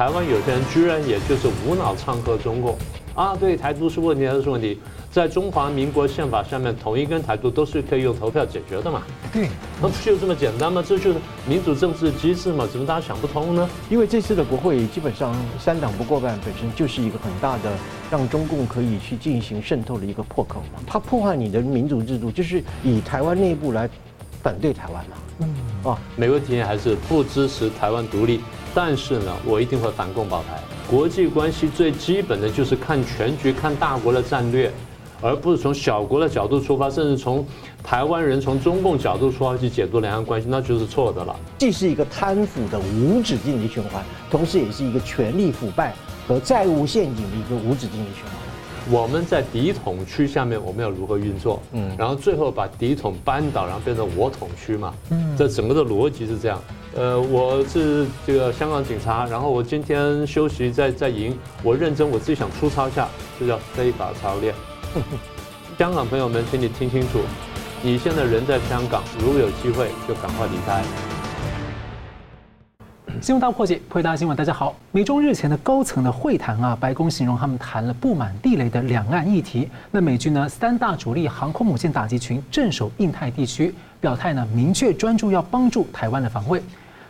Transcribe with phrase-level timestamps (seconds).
[0.00, 2.74] 台湾有些人居然也就是无脑唱和中共
[3.14, 4.78] 啊，对，台独是问题还是问题？
[5.12, 9.02] 在中华民国宪法下面，统一跟台独都是可以用投票解决的嘛？
[9.30, 10.82] 对，那不就这么简单吗？
[10.88, 12.66] 这就是民主政治机制嘛？
[12.66, 13.68] 怎么大家想不通呢？
[13.90, 17.70] 因为这次的国会基本上三党不过半，本身就是一个很大的
[18.10, 20.80] 让中共可以去进行渗透的一个破口嘛。
[20.86, 23.86] 它破坏你的民主制度，就是以台湾内部来
[24.42, 25.16] 反对台湾嘛。
[25.40, 28.40] 嗯，啊，美国提议还是不支持台湾独立，
[28.74, 30.60] 但是呢，我一定会反共保台。
[30.88, 34.70] 国际关系最基本的就是看全局，看大国的战略。
[35.22, 37.46] 而不是从小国的角度出发，甚至从
[37.84, 41.36] 台湾人从中共角度出发去解读两岸关系，那就是错的了。
[41.58, 45.94] 既是一个贪腐的无止境的循环，同时也是一个权力腐败
[46.26, 48.39] 和债务陷阱的一个无止境的循环。
[48.90, 51.62] 我们在敌统区下面，我们要如何运作？
[51.72, 54.92] 嗯，然后最后把敌统扳倒，然后变成我统区嘛。
[55.10, 56.60] 嗯，这整个的逻辑是这样。
[56.96, 63.08] 呃，我是这个香港警察，然后我今天休息在在营，我认真，我自己想出操一下，
[63.38, 64.52] 这叫非法操练。
[65.78, 67.20] 香港朋友们，请你听清楚，
[67.82, 70.82] 你现在人在香港，如果有机会就赶快离开。
[73.18, 74.74] 新闻大破解，回答新闻，大家好。
[74.92, 79.68] 美中日前的高层的会谈啊，白宫形容他们谈了布满地雷的两岸议题。
[79.90, 86.62] 那美军呢，三大主力航空母舰打击群镇守印太地区，表态呢，明确专注要帮助台湾的防卫。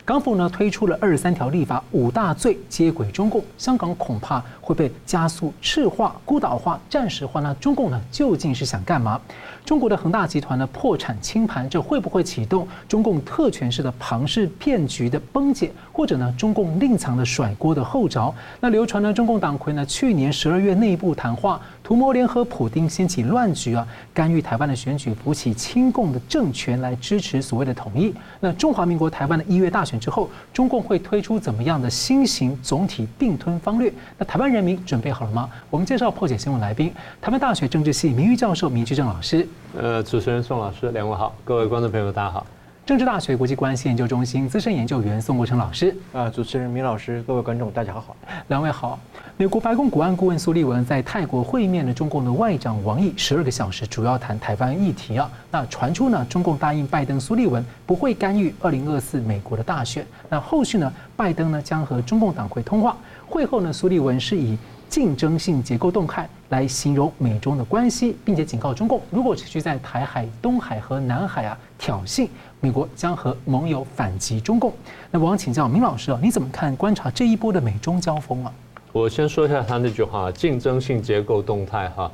[0.05, 7.41] 港府呢推出了二十三条立法，五大罪接轨中共，香港恐怕会被加速赤化、孤岛化、战时化。
[7.41, 9.21] 那中共呢究竟是想干嘛？
[9.65, 18.33] 中国的恒大集团呢破产清盘，这会不会启动中共特权式的庞氏骗局的崩解，或者呢中共另藏的甩锅的后着？
[18.61, 28.13] 那流传呢中共党魁呢去年十二月内部谈话，图谋联合普丁掀起乱局啊，干预台湾的选举，扶起亲共的政权来支持所谓的统一。
[28.41, 33.93] 那中华民国台湾的一月大选之后，中共会推出怎么样的新型总体并吞方略？
[34.17, 35.49] 那台湾人民准备好了吗？
[35.71, 39.47] 我们介绍破解新闻来宾，台湾大学政治系名誉教授明居正老师。
[39.79, 42.47] 呃，主持人宋老师，两位好，各位观众朋友大家好。
[42.87, 45.95] 政治大学国际关系研究中心资深研究员宋国成老师。
[46.13, 48.17] 啊，主持人明老师，各位观众大家好。
[48.49, 48.99] 两位好。
[49.37, 55.31] 美国白宫国安顾问苏利文在泰国会面了中共的外长王毅十二个小时，主要谈台湾议题啊。
[55.53, 60.05] 那传出呢，中共答应拜登苏利文不会干预二零二四美国的大选。
[60.29, 62.97] 那后续呢，拜登呢将和中共党魁通话。
[63.31, 64.59] 会后呢，苏利文是以。
[64.91, 72.27] 竞争性结构动态来形容美中的关系，并且警告中共，如果持续在台海、东海和南海啊挑衅，
[72.59, 74.73] 美国将和盟友反击中共。
[75.13, 78.53] 那我想请教明老师啊，你怎么看观察这一波的美中交锋啊？
[78.91, 82.11] 我先说一下他那句话：竞争性结构动态哈。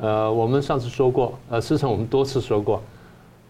[0.00, 2.82] 呃，我们上次说过，呃，事实上我们多次说过，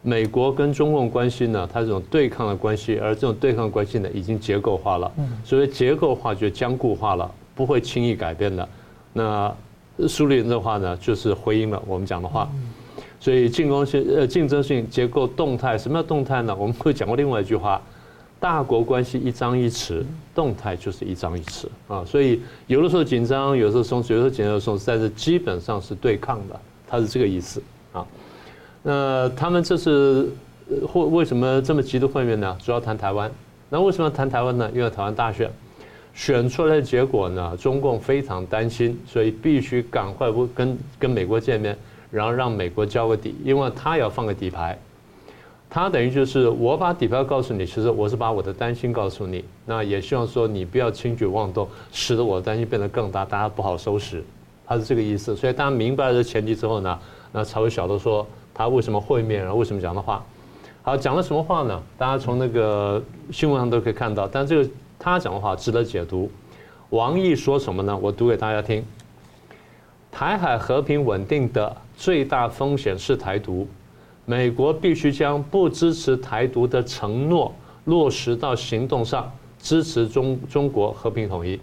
[0.03, 5.11] 美国跟中共关系呢，它这种对抗的关系，而这种对抗关系呢，已经结构化了。
[5.45, 7.31] 所谓结构化就僵固化了。
[7.55, 8.67] 不会轻易改变的。
[9.13, 9.55] 那
[10.09, 12.51] 苏联的话呢，就是回应了我们讲的话。
[13.21, 16.57] 所以进攻性呃竞争性结构动态，什么叫动态呢？
[16.59, 17.81] 我们会讲过另外一句话：
[18.41, 20.03] 大国关系一张一弛，
[20.35, 22.03] 动态就是一张一弛啊。
[22.07, 26.59] 所以有的时候紧张，有的时候松弛，有的时候紧张，有的时候松弛，但是基本上是对抗的，
[26.89, 27.72] 它是这个意思啊。
[28.83, 30.33] 那他们这次
[30.87, 32.57] 或为什么这么急的会面呢？
[32.63, 33.31] 主要谈台湾。
[33.69, 34.71] 那为什么要谈台湾呢？
[34.75, 35.51] 因为台湾大选。
[36.15, 41.75] 选出来的结果呢，中共非常担心，所以必须赶快跟跟美国见面，
[42.11, 44.79] 然后让美国交个底，因为他要放个底牌，
[45.71, 54.23] 他等于就是我把底牌告诉你，其实我是把我的担心告诉你，那也希望说你不要轻举妄动，使得我的担心变得更大，大家不好收拾，
[54.67, 55.35] 他是这个意思。
[55.35, 56.99] 所以大家明白了这前提之后呢，
[57.33, 60.25] 那才会晓得说他为什么会面，然后为什么讲的话。
[60.83, 61.83] 好，讲了什么话呢？
[61.97, 64.71] 大家从那个新闻上都可以看到，但这个。
[65.05, 66.31] 他讲的话值得解读。
[66.91, 67.99] 王毅说什么呢？
[68.01, 68.85] 我读给大家听：
[70.13, 73.67] 台海和平稳定的最大风险是台独，
[74.25, 77.53] 美国必须将不支持台独的承诺
[77.87, 81.59] 落实到行动上，支持中中国和平统一。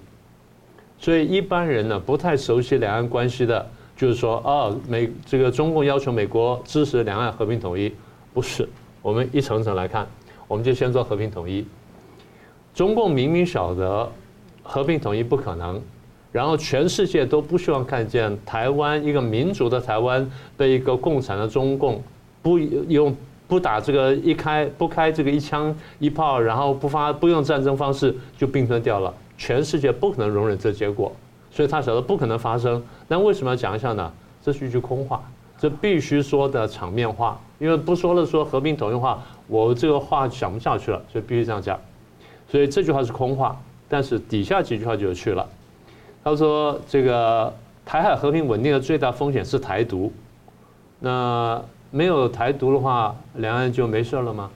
[0.98, 3.66] 所以一般人呢不太熟悉两岸关系的，
[4.00, 7.94] 就是说，啊，美这个中共要求美国支持两岸和平统一，
[8.34, 8.66] 不是。
[9.02, 10.08] 我们一层层来看，
[10.48, 11.66] 我们就先做和平统一。
[12.74, 14.10] 中共明明晓得
[14.64, 15.82] 和平统一不可能，
[16.32, 20.26] 然后全世界都不希望看见台湾一个民主的台湾
[20.56, 22.02] 被一个共产的中共
[22.42, 23.14] 不用
[23.50, 31.12] 不打这个一开不开这个一枪一炮，然后不发不用战争方式就并吞掉了，全世界不可能容忍这结果，
[31.52, 32.84] 所以他晓得不可能发生。
[33.08, 34.12] 那为什么要讲一下呢？
[34.42, 35.22] 这是一句空话，
[35.58, 41.80] 这必须说的场面话，因为不说了说和平统一话，我这个话讲不下去了，所以必须这样讲。
[42.50, 45.48] 所以这句话是空话，但是底下几句话就有趣了。
[46.24, 47.54] 他说：“这个
[47.86, 50.12] 台海和平稳定的最大风险是台独，
[51.00, 51.62] 那
[51.92, 54.50] 没有台独的话，两岸就没事了吗？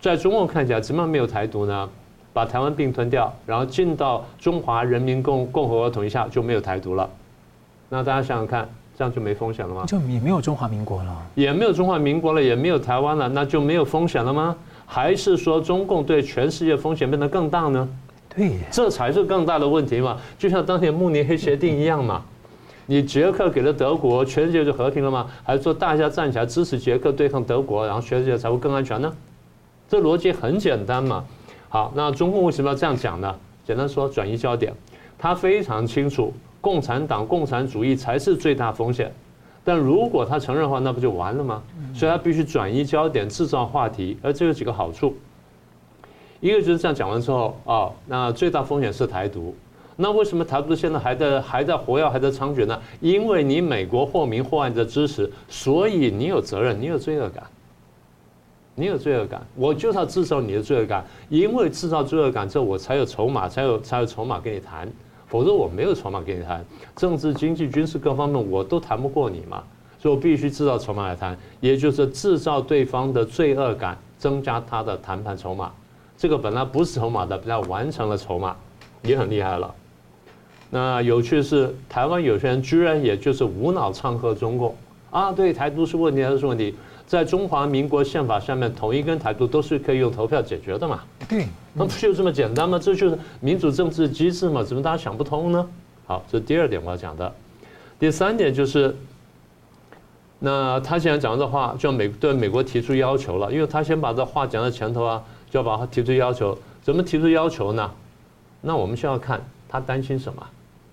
[0.00, 1.88] 在中共看起来，怎么没有台独呢？
[2.34, 7.08] 把台湾并吞掉，然后进到中华人民共共和国统一下，就没有台独了。
[7.88, 9.84] 那大家想想看，这样就没风险了吗？
[9.86, 14.54] 就也没有中华民国了，也没有中华民国了，也没有台湾了，那就没有风险了吗？
[14.84, 17.88] 还是说中共对全世界风险变得更大呢？”
[18.36, 20.18] 对，这才是更大的问题嘛！
[20.36, 22.20] 就像当年慕尼黑协定一样嘛，
[22.86, 25.28] 你捷克给了德国，全世界就和平了吗？
[25.44, 29.12] 还是说大家站起来支持捷克对抗德国，然后全世界才会更安全呢？
[29.88, 31.24] 这逻辑很简单嘛。
[31.74, 33.34] 好，那中共为什么要这样讲呢？
[33.66, 34.72] 简单说，转移焦点。
[35.18, 39.12] 他非常清楚，共产党、共产主义才是最大风险。
[39.64, 41.60] 但如果他承认的话，那不就完了吗？
[41.92, 45.16] 所以他必须转移焦点，制造话题，而这有几个好处。
[46.38, 49.52] 一个就是这样讲完之后哦，那最大风险是台独。
[49.96, 52.80] 那为什么台独现在还在还在活跃还在猖獗呢？
[53.00, 57.42] 因为你美国或明或暗的支持，所以你有责任，你有罪恶感，
[58.74, 59.40] 你有罪恶感。
[59.54, 64.88] 我就是要制造你的罪恶感，因为制造罪恶感之后，我才有筹码，才有才有筹码跟你谈。
[65.26, 69.62] 否则我没有筹码跟你谈，政治、经济、军事各方面我都谈不过你嘛。
[69.98, 75.72] 所以我必须制造筹码来谈，也就是制造对方的罪恶感，增加他的谈判筹码。
[76.16, 78.54] 这个本来不是筹码的，被他完成了筹码，
[79.02, 79.74] 也很厉害了。
[80.70, 84.74] 那有趣的是，台湾有些人居然也就是无脑唱和中共
[85.10, 86.74] 啊，对，台独是问题，还是问题？
[87.06, 91.00] 在中华民国宪法下面，统一跟台独都是可以用投票解决的嘛？
[91.28, 92.78] 对，那不就这么简单吗？
[92.78, 94.62] 这就是民主政治机制嘛？
[94.62, 95.66] 怎么大家想不通呢？
[96.06, 97.32] 好，这是第二点我要讲的。
[97.98, 98.96] 第三点就是，
[100.38, 105.22] 那他现在讲的话，就美对美国提出要求了，因为他先把这话讲在前头啊。
[105.50, 107.88] 就要把他提出要求，怎么提出要求呢？
[108.60, 110.44] 那我们需要看他担心什么？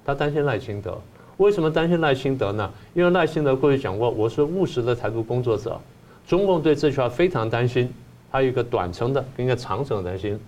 [0.05, 0.95] 他担心赖清德。
[1.37, 2.69] 为什么担心赖清德呢？
[2.93, 5.79] 因为赖清德过去讲过，我是务实的台独工作者。
[6.27, 7.91] 中共对这句话非常担心，
[8.29, 10.39] 还有一个短程的跟一个长程的担心。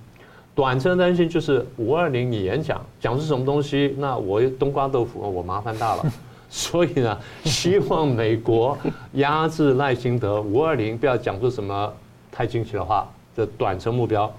[0.55, 6.05] 短程的担心就是五二零你演讲讲是什么东西，那我冬瓜豆腐我麻烦大了。
[6.49, 8.77] 所以呢，希望美国
[9.13, 11.91] 压制赖清德五二零不要讲出什么
[12.31, 13.09] 太惊奇的话。
[13.35, 14.31] 这短程目标，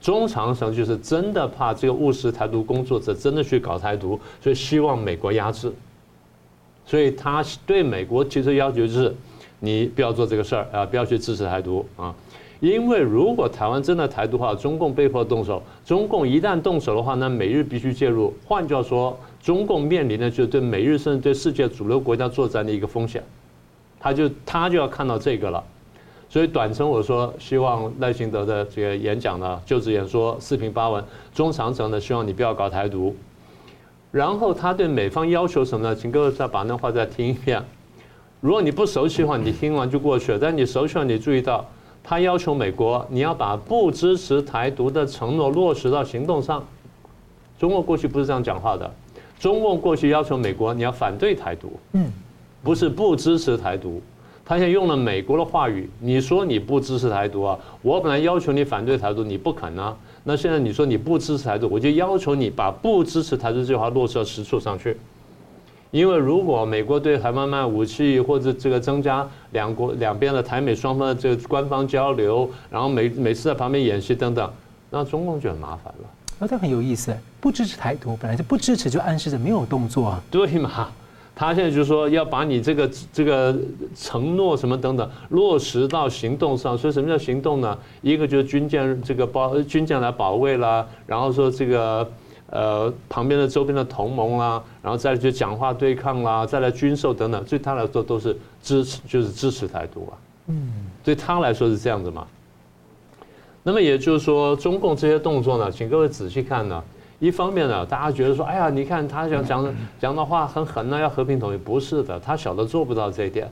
[0.00, 5.72] 中长程就是真的怕这个务实台独工作者真的去搞台独，所以希望美国压制。
[6.86, 9.12] 所以他对美国提出要求就是，
[9.60, 12.14] 你不要做这个事儿啊，不要去支持台独啊。
[12.60, 18.32] 因为如果台湾真的台独的话，中共被迫动手，中共一旦动手的话，那美日必须介入。
[18.46, 23.22] 换句话说，中共面临的就是对美日甚至对世界主流国家作战的一个风险，
[24.00, 25.62] 他就他就要看到这个了。
[26.30, 31.00] 所以短程我说希望赖清德的这个演讲呢，就职演说四平八稳；
[31.34, 33.14] 中长程呢，希望你不要搞台独。
[34.10, 35.94] 然后他对美方要求什么呢？
[35.94, 37.62] 请各位再把那话再听一遍。
[38.40, 41.64] 如果你不熟悉的话，你听完就过去了；但你熟悉了，你注意到
[42.04, 46.64] 他要求美国你要把不支持台独的承诺落实到行动上。
[47.58, 48.88] 中国过去不是这样讲话的，
[49.40, 52.12] 中共过去要求美国你要反对台独，嗯，
[52.62, 54.00] 不是不支持台独。
[54.44, 57.58] 他现在用了美国的话语，你说你不支持台独啊？
[57.82, 59.96] 我本来要求你反对台独，你不肯啊。
[60.22, 64.96] 那现在你说你不支持台独，我就要求你把不支持台独这句话落实到实处上去。
[65.90, 74.52] 因为如果美国对台湾卖武器，或者这个增加两国两边的台美双方的这个官方交流，然后每每次在旁边演习等等，
[74.90, 76.08] 那中共就很麻烦了。
[76.38, 80.22] 那这很有意思，不支持台独，本来就不支持，就暗示着没有动作啊。
[80.30, 80.88] 对嘛？
[81.38, 83.54] 他现在就是说要把你这个这个
[83.94, 87.76] 承诺什么等等落实到行动上，所以什么叫行动呢？
[88.00, 92.10] 一个就是军舰这个保军舰来保卫啦，然后说这个
[92.50, 100.12] 呃旁边的周边的同盟啦，然后再来就讲话对抗啦，再来军售等等，对他来说都是支持，就是支持台独啊。
[100.48, 100.72] 嗯，
[101.02, 102.26] 对他来说是这样子嘛。
[103.62, 106.82] 那么也就是说，中共这些动作呢，请各位仔细看呢。
[107.18, 113.50] 一方面呢，大家觉得说，哎呀，你看他讲讲讲的话很狠呢，要和平统一，不是的，他晓得做不到这一点。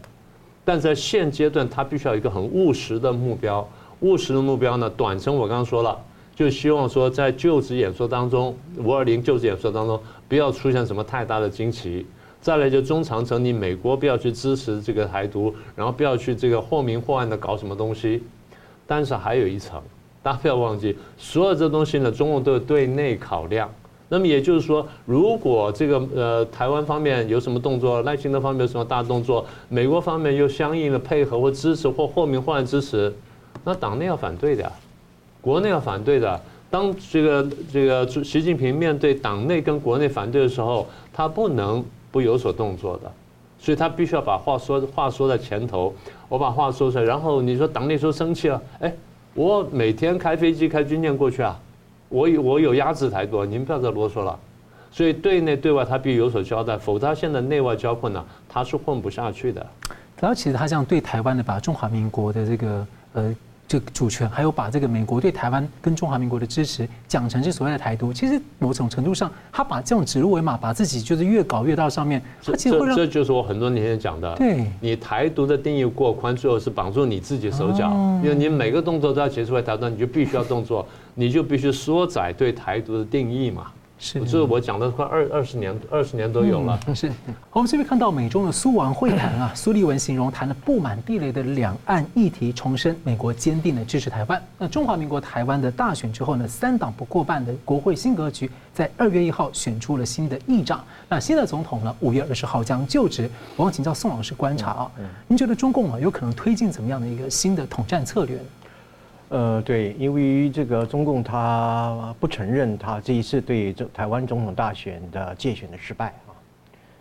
[0.66, 3.66] 但在现阶段，他必须要有一个很务实的目标。
[4.00, 5.98] 务实的目标呢，短程我刚刚说了，
[6.34, 12.06] 就希望说在就职演说当中，五二零就职演说当中，不要出现什么太大的惊奇。
[12.40, 18.22] 再来就中长程，你美国不要去支持这个台独，然后不要去这个或明或暗的搞什么东西。
[18.86, 19.80] 但是还有一层。
[20.22, 23.70] 大家不要忘记，所有这东西呢，中共都有对内考量。
[24.08, 33.12] 那么也就是说，如果这个呃台湾方面有什么动作，赖清德方面有什么大动作，美国方面又相应的配合或支持或或明或暗支持，
[33.64, 34.72] 那党内要反对的，
[35.44, 43.12] 国内要反对的，当这个这个习近平面对党内跟国内反对的时候，他不能不有所动作的，
[43.58, 45.94] 所以他必须要把话说话说在前头，
[46.30, 48.90] 我把话说出来，然后你说党内说生气了，哎，
[49.34, 51.60] 我每天开飞机开军舰过去啊，
[52.08, 54.38] 我有我有压制台独，您不要再啰嗦了。
[54.90, 59.66] 所以对内对外他必须有所交代，否则他现在内外交困呢，他是混不下去的。
[60.20, 63.34] 然后其实他这样对台湾的，把中华民国的这个呃
[63.66, 72.22] 这个主权，还有把这个美国对台湾跟中华民国的支持讲成是所谓的台独，其实某种程度上，他把这种指鹿为马，把自己就是越搞越到上面。
[72.44, 74.34] 他其实会让这，这就是我很多年前讲的。
[74.36, 77.90] 对，你台独的定义过宽，最后是绑住你自己手脚，
[78.22, 83.66] 因为你每个动作都要结出来台独，你就必须要动作，你就必须缩窄对台独的定义嘛。
[84.04, 86.78] 是，这是我讲的快二二十年，二十年都有了。
[86.94, 87.10] 是，
[87.50, 94.40] 我们这边看到美中的苏王会谈啊， 苏利文形容谈了布满地雷的两岸议题，重申美国坚定的支持台湾。
[94.58, 100.84] 那中华民国台湾的大选之后呢，三党不过半的国会新格局，在二月一号选出了新的议长。
[101.08, 103.30] 那新的总统呢，五月二十号将就职。
[103.56, 104.90] 我想请教宋老师观察啊，
[105.26, 108.38] 您觉得中共啊有可能推进怎么样的一个新的统战策略？
[109.30, 116.30] 呃，对，因为这个中共他不承认他这一次对这台湾总统大选的介选的失败啊，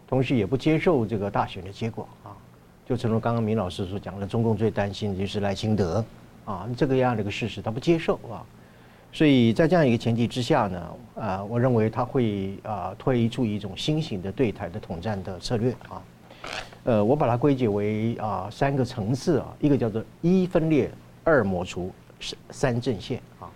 [0.08, 2.32] 同时也不接受这个大选的结果啊，
[2.88, 6.04] 就正如刚刚明老师所讲的，中共最担心的就是赖清德
[6.46, 8.42] 啊，这个样的一个事实他不接受啊，
[9.12, 16.02] 所以在这样一个前提之下呢，啊，我认为他会啊推出一种新型的对台的统战的策略啊，
[16.86, 20.90] 呃，我把它归结为啊三个层次啊，一个叫做一分裂，
[21.26, 21.92] 二抹除。
[22.50, 23.50] 三阵线啊，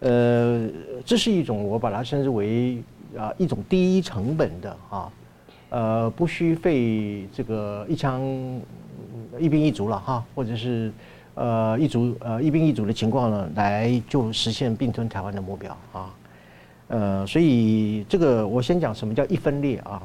[0.00, 0.68] 呃，
[1.04, 2.82] 这是一种我把它称之为
[3.16, 5.12] 啊一种低成本的啊，
[5.70, 8.22] 呃，不需费这个一枪
[9.38, 10.92] 一兵一卒了哈，或者是
[11.34, 16.14] 呃一卒呃一兵一卒的情况呢，来就实现并吞台湾的目标啊，
[16.88, 20.02] 呃，所以这个我先讲什么叫一分裂啊，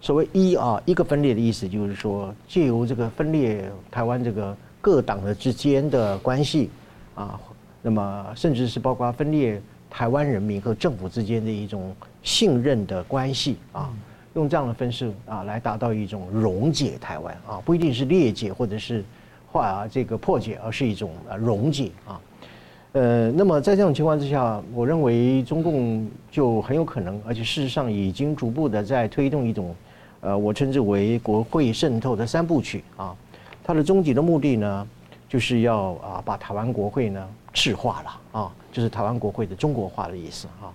[0.00, 6.70] 所谓一啊一个分裂的意思就是说借由这个分裂台湾这个各党的之间的关系。
[7.16, 7.40] 啊，
[7.82, 11.92] 那么甚至是包括分裂台湾人民和政府之间的一种
[12.22, 13.90] 信任的关系啊，
[14.34, 19.04] 用这样的方式啊来达到一种溶解台湾啊，不一定是裂解或者是
[19.50, 22.20] 化这个破解，而是一种啊溶解啊。
[22.92, 29.74] 呃，那么在这种情况之下，我认为中共就很有可能，而且事实上已经逐步的在推动一种
[30.20, 33.14] 呃，我称之为国会渗透的三部曲啊，
[33.62, 34.88] 它的终极的目的呢，
[35.28, 40.72] 就是要啊把台湾国会呢赤化了啊，就是台湾国会的中国化的意思啊。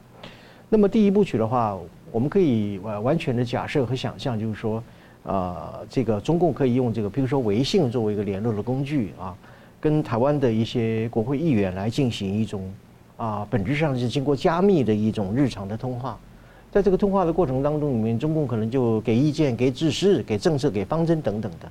[0.69, 1.77] 那么第一部曲的话，
[2.11, 4.83] 我们可以完完全的假设和想象，就是说，
[5.23, 9.35] 啊，这个中共可以用这个，比如说微信作为一个联络的工具啊，
[9.79, 12.73] 跟台湾的一些国会议员来进行一种
[13.17, 16.17] 啊，本质上是经过加密的一种日常的通话。
[16.71, 21.69] 在这个通话的过程当中里面，中共可能就给意见、给指示、给政策、给方针等等的。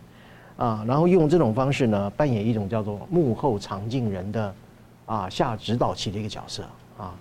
[0.60, 4.54] 啊，然后用这种方式呢，扮演一种叫做幕后藏镜人的，
[5.06, 6.62] 啊，下指导棋的一个角色
[6.98, 7.14] 啊，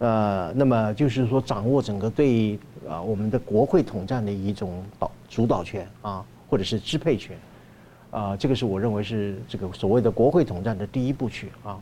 [0.00, 7.34] 呃，那么就是说掌握整个对啊我们的国会统战的一种导主导权啊，或者是支配权，
[8.10, 11.80] 啊，这个是我认为是这个所谓的国会统战的第一部曲啊。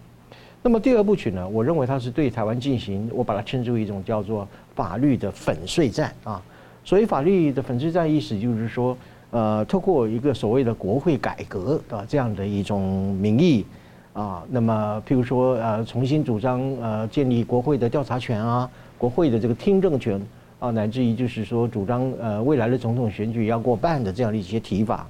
[0.63, 6.41] 那么第二部曲呢，我认为它是对台湾进行，我把它称之为一种叫做法律的粉碎战啊。
[6.85, 8.97] 所以法律的粉碎战意思就是说。
[9.33, 13.65] 呃，透过一个所谓的国会改革啊，这样的一种名义
[14.13, 20.21] 啊，那么譬如说呃，重新主张呃，建立国会的调查权啊，国会的这个听证权
[20.59, 25.09] 啊，乃至于就是说主张呃，未来的总统选举要过半的这样的一些提法，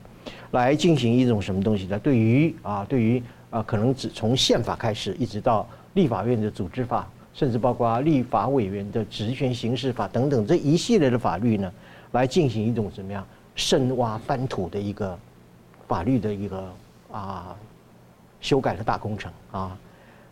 [0.52, 1.98] 来进行一种什么东西呢？
[1.98, 11.72] 对于啊，对于啊，可能只从宪法开始，一直到立法院的组织法，甚至包括立法委员的职权行使法等等这一系列的法律呢，
[12.12, 13.26] 来进行一种怎么样？
[13.54, 15.18] 深挖翻土的一个
[15.86, 16.64] 法律的一个
[17.12, 17.54] 啊
[18.40, 19.78] 修改的大工程啊，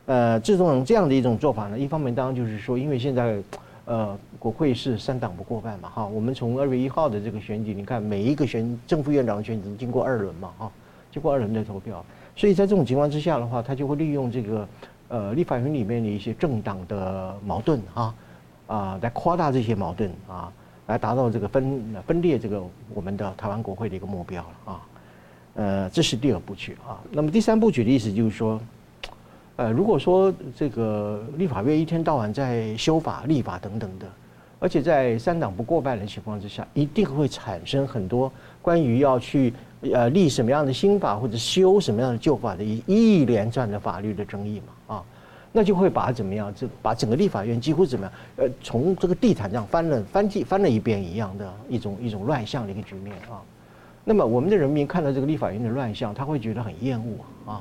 [0.06, 3.42] 呃，这种这样的一种做法呢，一方面当然就是说，因为现在
[3.84, 10.72] 呃国会是三党不过半嘛哈，我们从二月一号的这个选举，你看每一个选正副院长的选举都经过二轮嘛哈，
[11.12, 14.68] 经过二轮的投票，所以在这种情况之下的话，他就会利用这个
[15.08, 18.14] 呃立法院里面的一些政党的矛盾啊
[18.66, 20.50] 啊来夸大这些矛盾啊。
[20.90, 22.60] 来达到这个分分裂这个
[22.92, 24.80] 我们的台湾国会的一个目标了啊，
[25.54, 26.98] 呃，这是第二部曲啊。
[27.12, 28.60] 那么第三部曲的意思就是说，
[29.54, 34.06] 呃，如果说这个立法院一天到晚在修法、立法等等的，
[34.58, 39.54] 而且在三党不过半的情况之下，一定会产生很多关于要去
[39.92, 45.04] 呃立什么样的新法或者修什么样的旧法的一一连串的法律的争议嘛啊。
[45.52, 53.42] 那就会把怎么样，这把整个立法院几乎怎么样，呃，从这个地毯上翻了翻地翻了一遍一样的一种一种乱象的一个局面啊。
[54.04, 57.60] 那么我们的人民看到这个立法院的乱象，他会觉得很厌恶啊。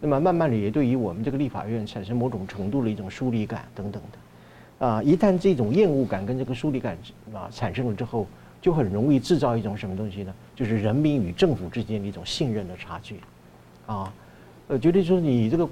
[0.00, 6.98] 那么慢慢的也对于我们这个立法院产生某种程度的一种疏离感等等的，啊，一旦这种厌恶感跟这个疏离感
[7.32, 8.26] 啊产生了之后，
[8.60, 10.34] 就很容易制造一种什么东西呢？
[10.54, 13.20] 就是人民与政府之间的一种信任的差距，
[13.86, 14.12] 啊，
[14.68, 15.64] 呃，觉得说你这个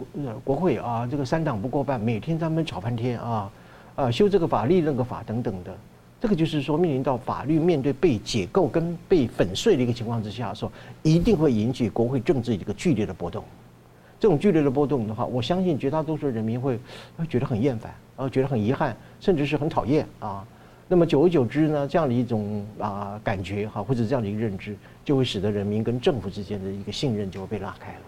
[0.44, 3.50] 国会啊，这个三党不过半，每天他们吵翻天啊，
[3.96, 5.76] 啊，修这个法律那个法等等的。
[6.20, 10.70] 这个就是说，面临到法律面对被解构跟被粉碎的一个情况之下说，
[11.02, 13.42] 一定会引起国会政治一个剧烈的波动。
[14.20, 16.78] 这种剧烈的波动的话，我相信绝大多数人民会
[17.18, 20.46] 会觉得很厌烦，然后觉得很遗憾，甚至是很讨厌啊。
[20.86, 27.98] 那么久而久之呢，这样的一种啊感觉哈，或者这样的一个认知，就会使得人民跟政府之间的一个信任就会被拉开了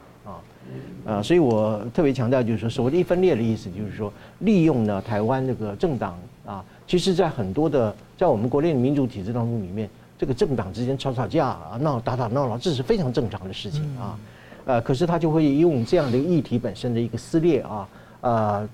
[1.05, 1.15] 啊。
[1.15, 7.95] 啊，所以我特别强调，就是说，所谓的一分裂的意思，就是说，利用呢台湾这个政党啊，其实在很多的。
[8.19, 14.19] 在我们国内的民主体制当中，里面这个政党之间吵吵架啊、闹打打闹闹，这是非常正常的事情啊。
[14.65, 17.87] 呃，可是他就会用这样的议题本身的一个撕裂啊，
[18.23, 18.69] 呃，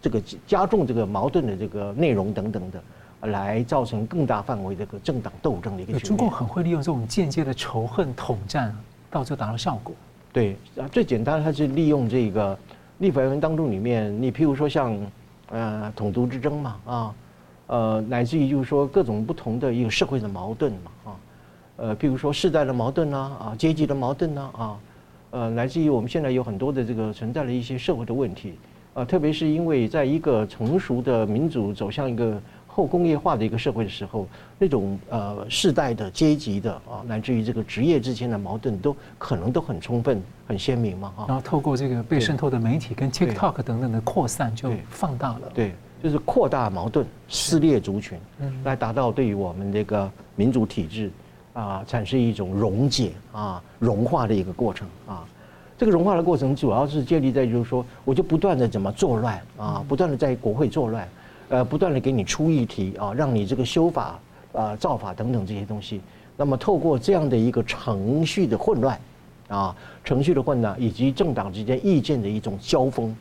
[0.00, 6.00] 这个加重这个矛盾的这个内容等等的，来造成更大范围的这个政党斗争的一个。
[6.00, 8.74] 中共很会利用这种间接的仇恨统战，
[9.10, 9.94] 到最后达到效果。
[10.36, 10.54] 对，
[10.92, 12.58] 最简单，它是利用这个
[12.98, 14.94] 立法院当中里面，你譬如说像
[15.48, 17.14] 呃统独之争嘛啊。
[17.68, 21.10] 呃，乃至于就是说各种不同的一个社会的矛盾嘛，啊，
[21.76, 24.78] 呃，譬如说世代的矛盾呐，啊，阶级的矛盾呐，啊，
[25.30, 28.52] 呃，乃至于我们现在有很多的这个存在的一些社会的问题，
[28.94, 32.40] 啊，特别是因为在一个成熟的民主走向一个
[32.76, 34.26] 后工业化的一个社会的时候，
[34.58, 45.68] 那种呃世代的阶级的啊，乃至于这个职业之间的矛盾都可能都很充分、很鲜明嘛，啊，然后透过这个被渗透的媒体跟 TikTok 等等的扩散，就放大了，对。
[45.68, 48.18] 对就是扩大矛盾、撕裂族群，
[48.64, 51.10] 来达到对于我们这个民主体制
[51.54, 55.24] 啊产生一种溶解啊融化的一个过程啊。
[55.78, 61.08] 这个融化的过程主要是建立在就是说，我就不断的怎么作乱啊，不断的在国会作乱，
[61.48, 64.18] 呃，不断的给你出议题啊，让你这个修法
[64.52, 66.00] 啊、造法等等这些东西。
[66.36, 69.00] 那么透过这样的一个程序的混乱
[69.48, 73.16] 啊，程序的混乱以及政党之间意见的一种交锋。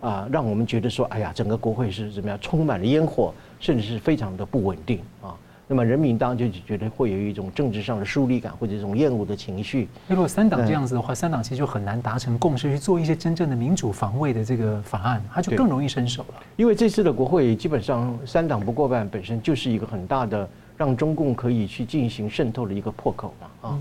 [0.00, 5.36] 啊，让我们觉得说，哎呀，整个国会是怎么样，充满了烟火，甚至是非常的不稳定啊。
[5.70, 9.86] 那么人民当然就觉得会有一种政治上的疏离感，或者一种厌恶的情绪。
[10.08, 16.42] 那如果三党这样子的话，三党其实就很难达成共识，去做一些真正的民主防卫的这个法案，它就更容易伸手了。
[16.56, 23.78] 因为这次的国会基本上三党不过半，本身就是一个很大的让中共可以去进行渗透的一个破口嘛啊。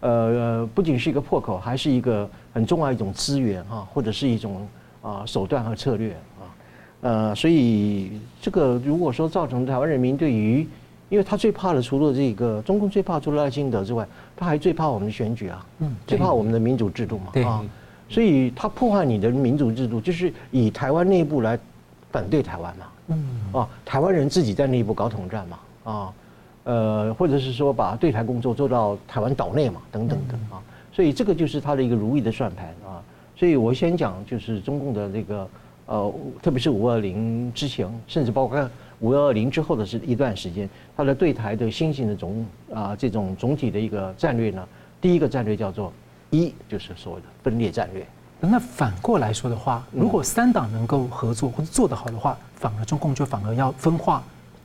[0.00, 4.66] 呃，不仅是一个破口，还是一个很重要一种资源哈，或者是一种。
[5.02, 6.42] 啊，手段和策略啊，
[7.02, 10.66] 呃，所以这个如果说造成台湾人民对于，
[11.08, 17.64] 因为他最怕的除了这个中共最怕除了赖清德之外，他还最怕我们的选举啊，嗯，最怕我们的民主制度嘛，啊，
[18.08, 21.58] 所以他破坏你的民主制度，就是以台湾内部来
[22.10, 26.12] 反对台湾嘛，嗯，啊，台湾人自己在内部搞统战嘛，啊，
[26.64, 33.02] 呃，或者是说把对台工作做到台湾岛内嘛，等等的啊，所以这个就是他的一个如意的算盘啊。
[33.38, 35.48] 所以我先讲，就是中共的这个，
[35.84, 38.68] 呃，特别是五二零之前，甚至包括
[39.00, 44.66] 五幺二零之后的是一段时间，它的对台的新型的总啊这种总体的一个战略呢，
[45.00, 45.92] 第一个战略叫做
[46.30, 48.06] 一，就是所谓的分裂战略。
[48.40, 54.22] 那反过来说的话，如果三党能够合作或者做得好的话，反而中共就反而要分化，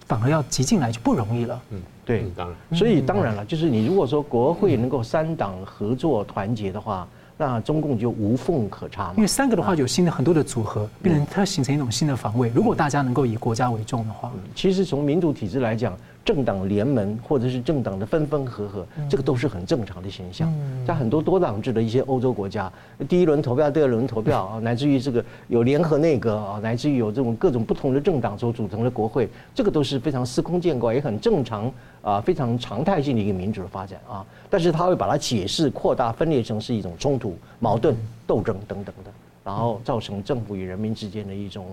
[0.07, 1.61] 反而要挤进来就不容易了。
[1.71, 2.77] 嗯，对，当然。
[2.77, 7.07] 所以当然了，就是你如果说国会能够三党合作团结的话。
[7.41, 9.13] 那中共就无缝可插嘛？
[9.17, 12.51] 因为三个的话有新的很多的组合，变成它形成一种新的防卫。
[12.53, 15.97] 如果大家能够以国家为重的话，其实从民主体制来讲。
[16.23, 20.53] 政党联盟或者是政党的分分合合，这个都是很正常的现象。
[20.85, 22.71] 在很多多党制的一些欧洲国家，
[23.09, 34.25] 第一轮投票、第二轮投票 啊，乃至于这个有联合内阁啊，乃至于有这种各种不同的政党所组成的国会，这个都是非常司空见惯，也很正常啊，非常常态性的一个民主的发展啊。
[34.49, 37.95] 但是他会把它解释、扩大、分裂成是一种冲突、矛盾、
[38.27, 39.11] 斗争等等的，
[39.43, 41.65] 然后造成政府与人民之间的一种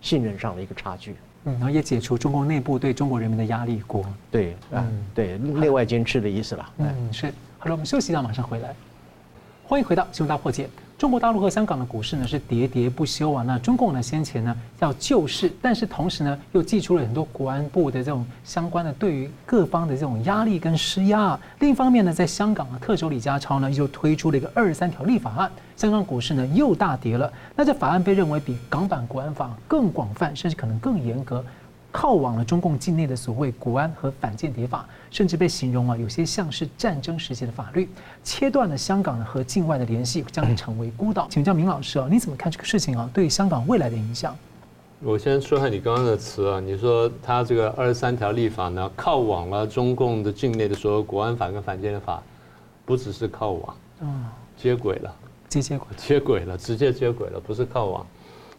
[0.00, 1.16] 信任上的一个差距。
[1.48, 4.04] 嗯，然后也解除中共内部对中国人民的压力锅。
[4.30, 6.70] 对，嗯，对，内外兼治的意思了。
[6.78, 7.32] 嗯，是。
[7.58, 8.74] 好了，我们休息一下，马上回来。
[9.64, 10.64] 欢迎回到《新闻大破解》，
[10.98, 13.44] 中国大陆和香港的股市呢是喋喋不休啊。
[13.46, 21.38] 那中共呢先前呢要救市，但是同时呢又祭出了很多国安部的这种相关的对于各方的这种压力跟施压。
[21.60, 27.32] 另一方面呢，在香港的特首李家超呢又推出了一个二十三条立法案，香港股市呢又大跌了。
[27.54, 31.44] 那这法案被认为比港版国安法更广泛，甚至可能更严格。
[32.00, 37.88] 靠往了中共境内的所谓国安和反间谍法，甚至被形容啊，有些像是战争时期的法律，
[38.22, 41.26] 切断了香港和境外的联系，将会 成为孤岛。
[41.28, 43.10] 请教明老师啊，你怎么看这个事情啊？
[43.12, 44.36] 对香港未来的影响？
[45.02, 52.22] 我先说下你刚刚的词啊，你说他这个二十三条立法呢，靠往了中共的境内的所有国安法跟反间谍法，
[52.84, 54.24] 不只是靠往，嗯，
[54.56, 55.12] 接轨了，
[55.48, 58.06] 接接轨，接轨了，直接接轨了，不是靠往，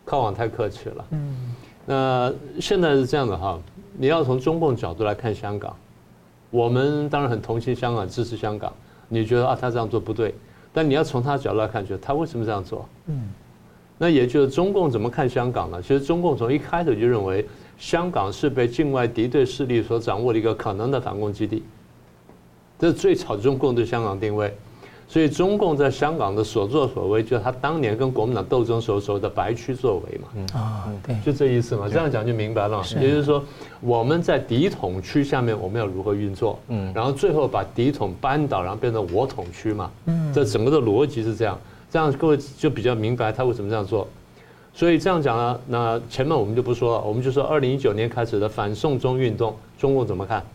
[0.03, 1.55] 靠往太客气了，嗯。
[1.89, 3.59] 那现在是这样的哈，
[3.97, 5.75] 你要从中共角度来看香港，
[6.51, 8.71] 我们当然很同情香港，支持香港。
[9.07, 10.35] 你觉得啊，他这样做不对，
[10.71, 12.87] 但你要从他角度来看，觉得他为什么这样做？
[13.07, 13.29] 嗯，
[13.97, 15.81] 那也就是中共怎么看香港呢？
[15.81, 17.43] 其实中共从一开始就认为
[17.79, 21.63] 香港是被境外敌对势力所掌握的一个可能的反攻基地，
[22.77, 24.55] 这是最早中共对香港定位。
[25.11, 31.89] 所以中共在香港的所作所为，就是他当年跟国民党斗争时候所谓的白区作为嘛，啊，对，就这意思嘛。
[31.89, 33.43] 这样讲就明白了，也就是说
[33.81, 44.07] 我们在敌统区下面我们要如何运作，嗯，然后最后把敌统扳倒，然后变成我统区嘛，嗯，这整个的逻辑是这样，这样各位就比较明白他为什么这样做。
[44.75, 50.45] 所以这样讲呢，那前面我们就不说了，我们就说二零一九年开始的反送中运动，中共怎么看？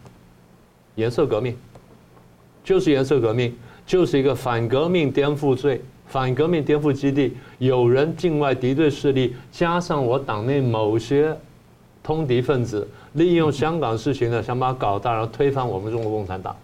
[0.94, 1.56] 颜色革命，
[2.62, 3.52] 就是颜色革命。
[3.86, 11.36] 就是一个反革命颠覆罪，反革命颠覆基地，有人境外敌对势力，加上我党内某些
[12.02, 16.54] 通敌分子，利用香港事情呢，想把它搞大，然后推翻我们中国共产党。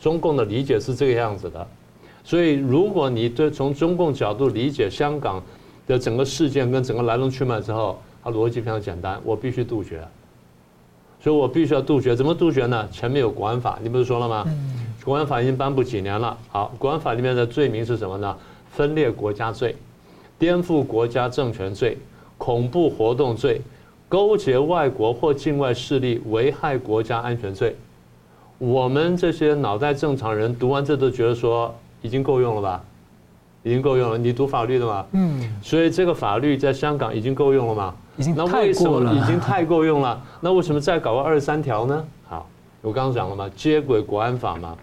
[0.00, 1.66] 中共的理解是这个样子的，
[2.22, 5.42] 所以如果你对从中共角度理解香港
[5.86, 10.06] 的整个事件跟整个来龙去脉之后，它逻辑非常简单，我必须杜绝，
[11.20, 12.88] 所以我必须要杜绝，怎么杜绝呢？
[12.92, 14.44] 前面有国安法，你不是说了吗？
[15.08, 16.36] 国安法已经颁布几年了。
[16.50, 18.36] 好，国安法里面的罪名是什么呢？
[18.70, 19.74] 分裂国家罪、
[20.38, 21.96] 颠覆国家政权罪、
[22.36, 23.62] 恐怖活动罪、
[24.06, 27.74] 勾结外国或境外势力危害国家安全罪。
[28.58, 32.84] 我们这些脑袋正常人读完这都觉得说已经够用了吧？
[33.62, 34.18] 已经够用了。
[34.18, 35.06] 你读法律的嘛？
[35.12, 35.40] 嗯。
[35.62, 37.94] 所以这个法律在香港已经够用了吗？
[38.18, 39.14] 已经太过了。
[39.14, 40.22] 已经太够用了。
[40.42, 42.04] 那为什么再搞个二十三条呢？
[42.28, 42.46] 好，
[42.82, 44.76] 我刚刚讲了嘛，接轨国安法嘛。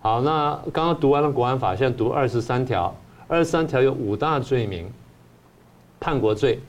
[0.00, 2.94] 好，那刚刚读完了国安法，现在读二十三条。
[3.26, 4.88] 二十三条有五大罪名：
[5.98, 6.60] 叛国罪、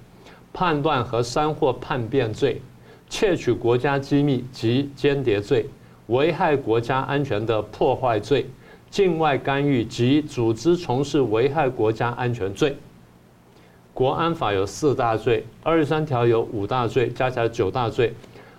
[0.51, 2.59] 叛乱和煽惑叛变罪、
[3.07, 5.69] 窃取国家机密及间谍罪、
[6.07, 8.49] 危害国家安全的破坏罪、
[8.89, 12.75] 境外干预及组织从事危害国家安全罪。
[13.93, 18.11] 国安法有四大罪，二十三条有五大罪，加起来九大罪。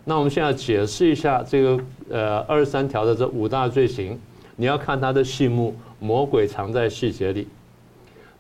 [0.04, 1.78] 那我们现在解释一下这个
[2.08, 4.18] 呃二十三条的这五大罪行。
[4.60, 7.48] 你要看他的细目，魔鬼藏在细节里。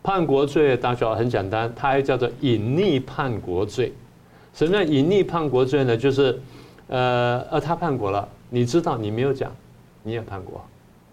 [0.02, 3.90] 叛国罪大小很简单，它还叫做隐匿叛国罪。
[4.52, 5.96] 什么叫隐匿叛国罪呢？
[5.96, 6.38] 就是，
[6.88, 9.50] 呃呃，他叛国了，你知道你没有讲，
[10.02, 10.62] 你也叛国。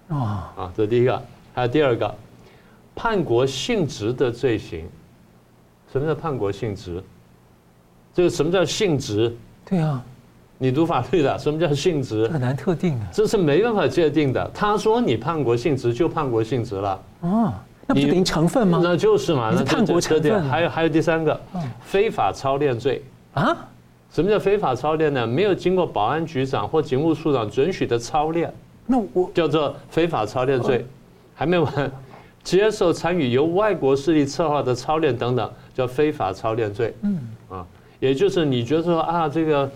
[0.10, 1.24] 啊啊，这是第一个。
[1.54, 2.14] 还有第二个，
[2.94, 4.86] 叛国性质的罪行。
[5.90, 7.02] 什么叫叛国性质？
[8.14, 9.34] 这个什么叫性质？
[9.64, 10.04] 对啊。
[10.60, 12.28] 你读法律的，什么叫性质？
[12.30, 14.50] 很难特定的，这是没办法界定的。
[14.54, 17.00] 他说你叛国性质就叛国性质了。
[17.22, 17.54] 哦，
[17.86, 18.80] 那不等于成分吗？
[18.82, 20.44] 那就是嘛，那叛国成分。
[20.44, 21.40] 还有还有第三个，
[21.82, 23.04] 非法操练罪
[23.36, 23.56] 啊？
[24.12, 25.28] 什么叫非法操练呢？
[25.28, 28.52] 没有经过保安局长或警务处长准许的操练，
[28.88, 30.84] 那我叫做非法操练罪。
[31.36, 31.92] 还没完，
[32.44, 36.96] 接受参与由外国势力策划的操练等等，叫非法操练罪。
[37.04, 37.64] 嗯啊，
[38.00, 39.70] 也就是你觉得说啊这个。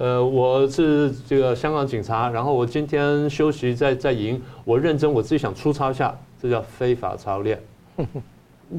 [0.00, 7.60] 呃，我是这个香港警察，然后我今天休息在在营，我认真，我自己想出操一下，这叫非法操练，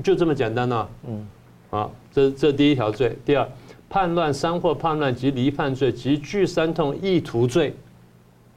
[0.03, 0.89] 就这么简单呢、啊。
[1.07, 1.27] 嗯，
[1.69, 3.15] 啊，这这第一条罪。
[3.23, 3.47] 第二，
[3.87, 7.75] 叛乱、煽惑叛乱及离叛罪及聚煽动意图罪。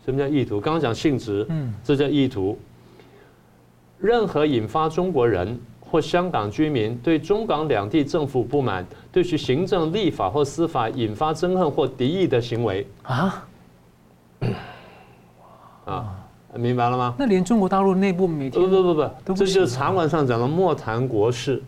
[0.07, 0.59] 什么叫意图？
[0.59, 2.59] 刚刚讲性质，嗯，这叫意图。
[3.99, 5.61] 任何引发中国人。
[5.95, 13.47] 或香港居民对中港两地政府不满，对其行政、立法或司法引发憎恨或敌意的行为啊，
[15.85, 16.17] 啊，
[16.57, 17.15] 明白了吗？
[17.17, 21.63] 那连中国大陆内部媒体不不不不，这就是茶馆上讲的莫谈国事，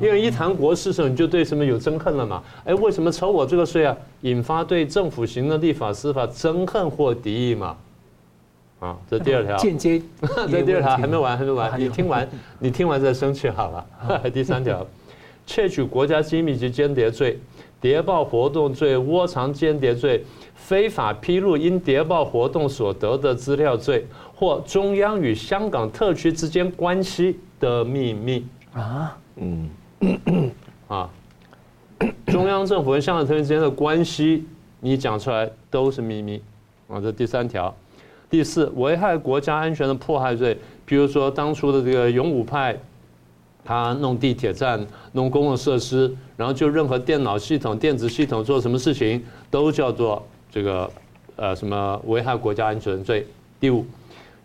[0.00, 2.40] 因为一谈国事的时候，你就对什么有憎恨了嘛？
[2.64, 3.96] 哎，为什么抽我这个税啊？
[4.20, 7.76] 引发对政府行政、立法、司法憎恨或敌意嘛？
[8.82, 9.56] 啊，这第二条。
[9.56, 10.02] 间接。
[10.50, 11.80] 这第二条还没完，还没完。
[11.80, 14.20] 你听完，你听完再生气好了。
[14.34, 14.84] 第三条，
[15.46, 17.38] 窃取国家机密及间谍罪、
[17.80, 20.24] 谍报活动罪、窝藏间谍罪、
[20.56, 29.70] 非法披露因谍报活动所得的资料罪，或中央与香港特区之间关系的秘密啊，嗯，
[30.88, 31.08] 啊，
[32.26, 34.44] 中央政府和香港特区之间的关系，
[34.80, 36.42] 你讲出来都是秘密
[36.88, 37.00] 啊。
[37.00, 37.72] 这第三条。
[38.32, 42.74] 第四，危害国家安全的迫害罪，比如说当初的这个勇武派，
[43.62, 50.90] 他弄地铁站、弄公共设施，然后就任何电脑系统、电子系统做什么事情，都叫做这个
[51.36, 53.26] 呃什么危害国家安全罪。
[53.60, 53.84] 第五，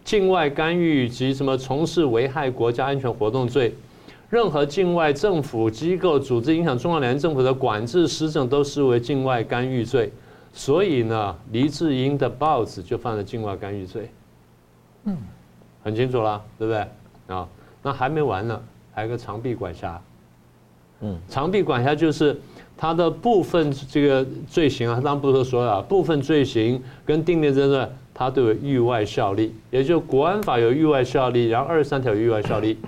[0.04, 3.73] 境外干预及什么从事危害国家安全活动罪，
[4.30, 10.12] 任何境外政府机构组织影响中央两政府的管制施政，都视为境外干预罪。
[10.58, 14.10] 所以呢，黎智英的报纸就犯了境外干预罪，
[15.04, 15.15] 嗯，
[15.84, 17.36] 很清楚了，对不对？
[17.36, 17.48] 啊，
[17.84, 18.60] 那还没完呢，
[18.91, 20.02] 还有个长臂管辖，
[21.02, 22.36] 嗯，长臂管辖就是
[22.76, 32.80] 他的部分这个罪行啊，他当然不是说了，部分罪行跟定罪真的，它都有域外效力，也就国安法有域外效力，然后二十三条有域外效力。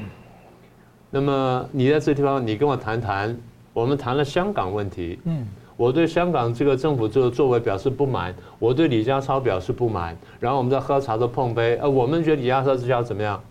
[1.11, 3.37] 那么你在这地方，你跟我谈谈，
[3.73, 5.47] 我们谈了香港问题，嗯。
[5.79, 13.41] 我对香港这个政府这个作为表示不满，我对李家超表示不满，然后我们在喝茶都碰杯，呃，我们觉得李家超这家怎么样？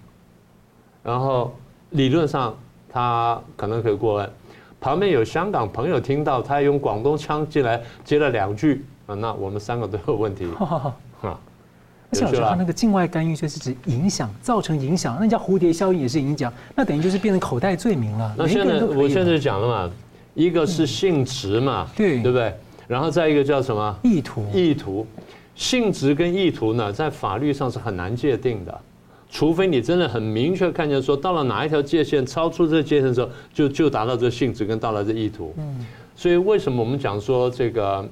[1.02, 1.56] 然后
[1.92, 2.54] 理论上
[2.86, 4.30] 他可能可以过问，
[4.78, 10.46] 旁边有香港朋友听到他用广东腔进来接了两句，啊，那我们三个都有问题。
[10.48, 18.34] 哈，而且我觉得他那个境外干预罪是指影响，造成影响，那叫蝴蝶效应也是影响，那等于就是变成口袋罪名了。
[18.36, 19.90] 那现在我现在讲了嘛。
[20.38, 22.54] 一个是性质嘛，对对不对？
[22.86, 23.98] 然后再一个叫什么？
[24.04, 24.46] 意图。
[24.54, 25.04] 意图，
[25.56, 28.80] 性质跟意图呢，在法律上是很难界定的，
[29.28, 35.52] 除非你真的很明确看见说，到了哪一条界限，超出这个界限的时候，就就达到这性质跟到了这意图。
[35.58, 35.84] 嗯。
[36.14, 38.08] 所以为什么我们讲说这个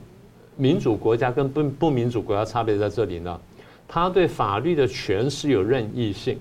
[0.56, 3.40] 民主国家跟不不民主国家差别在这里呢？
[3.86, 6.36] 它对法律的诠释有任意性，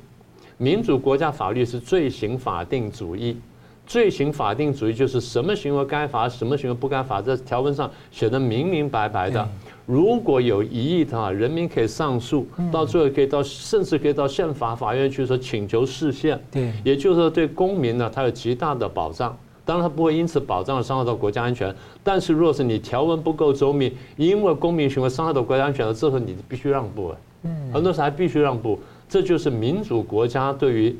[0.57, 3.37] 民主国家法律是罪行法定主义。
[3.85, 9.47] 罪行法定主义就是什么行为该罚，什么行为不该罚，在条文上写得明明白白的。
[9.85, 16.39] 如果有异议的话，人民可以上诉，到最后可以到，甚至可以到宪法法院去说请求释宪。
[16.51, 19.37] 对，也就是说对公民呢，他有极大的保障。
[19.63, 21.73] 当然，他不会因此保障伤害到国家安全。
[22.03, 27.13] 但是，若是你条文不够周密，因为公民行为伤害到国家安全了，这时候你必须让步。
[27.43, 28.79] 嗯，很多时候还必须让步。
[29.07, 30.95] 这就是民主国家对于。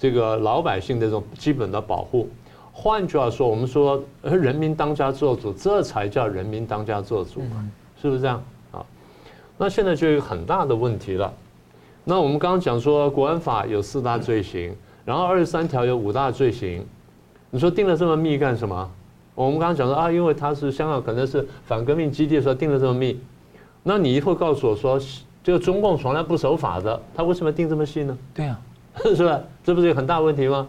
[0.00, 2.26] 这个老百姓的这种基本的保护，
[2.72, 8.82] 换句话说，我们说人民当家作主，这才叫人民当家作主嘛，是不是这样啊？
[9.58, 11.30] 那现在就有很大的问题了。
[12.02, 16.82] 那我们刚刚讲说，国安法有四大罪行，然后二十三条有五大罪行，
[17.50, 18.90] 你说定了这么密干什么？
[19.34, 23.20] 我们刚刚讲说啊，因为他是香港可能是反革命基地的时候定了这么密，
[23.82, 24.98] 那你以后告诉我说，
[25.44, 28.16] 这个中共从来不守法的，他为什么定这么细呢？
[28.32, 28.58] 对啊。
[29.16, 29.40] 是吧？
[29.64, 30.66] 这不是有很大问题吗？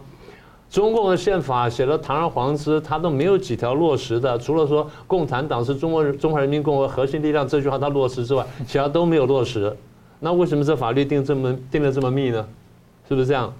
[0.70, 9.76] 中共的宪法写了堂而皇之，他都没有几条落实的，除了说共产党是中国中华人民共和国核心力量这句话他落实之外，其他都没有落实。
[10.18, 12.46] 那为什么这法律定这么定得这么密呢？
[13.08, 13.52] 是不是这样？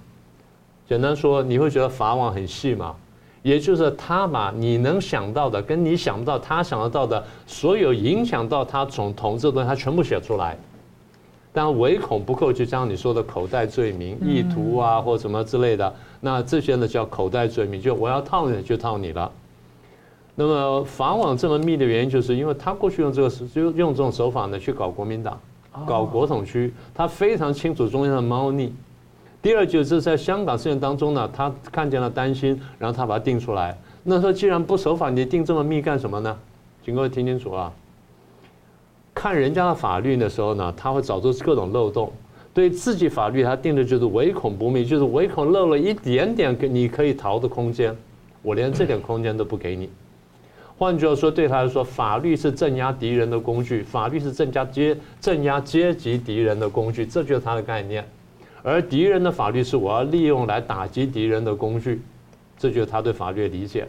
[0.89, 2.95] 简单说，你会觉得法网很细吗？
[3.43, 10.57] 也就是他把你能想到的，跟你想不到他想得到的，所有影响到他总统这东西，他全部写出来。
[11.53, 19.31] 但唯恐不够，就像你说的口袋罪名、意图啊，或什么之类的，那这些呢叫口袋罪名，就我要套你就套你了。
[20.35, 25.39] 那么法网这么密的原因，就是因为他过去用这个就用这种手法呢去搞国民党、
[25.87, 28.75] 搞国统区，他非常清楚中间的猫腻。
[29.43, 33.77] 第二就是在香港事件当中呢，他看见了担心，然后他把它定出来。
[34.05, 36.35] 那说既然不守法，你定这么密干什么呢？
[36.83, 37.71] 请各位听清楚啊。
[39.15, 42.13] 看人家的法律的时候呢，他会找出各种漏洞。
[42.55, 47.97] 对自己法律，他定的就是唯恐不密，就是唯恐漏了一点点给你可以逃的空间，
[48.43, 49.89] 我连这点空间都不给你。
[50.77, 58.07] 换句话说，对他来说，法律是镇压敌人的工具，法律是镇压阶镇压阶级敌人的工具，这就是他的概念。
[58.63, 62.03] 而敌人的法律是我要利用来打击敌人的工具，
[62.59, 63.89] 这就是他对法律的理解。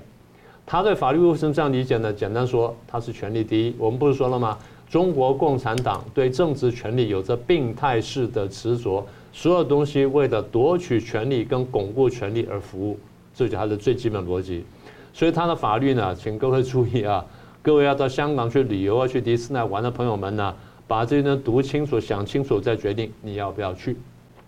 [0.66, 2.14] 他对法律为什么这样理解呢？
[2.14, 3.76] 简单说，他是权力第一。
[3.78, 4.58] 我们不是说了吗？
[4.94, 13.00] 中国共产党对政治权力有着病态式的执着，所有东西为了夺取权力跟巩固权力而服务，
[13.34, 14.64] 这就是它的最基本逻辑。
[15.12, 17.26] 所以他的法律呢，请各位注意啊，
[17.64, 20.54] 各位要到香港去旅游啊，去迪士尼玩的朋友们呢，
[20.88, 23.98] 把这些呢读清楚、想清楚再决定你要不要去。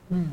[0.09, 0.27] 嗯，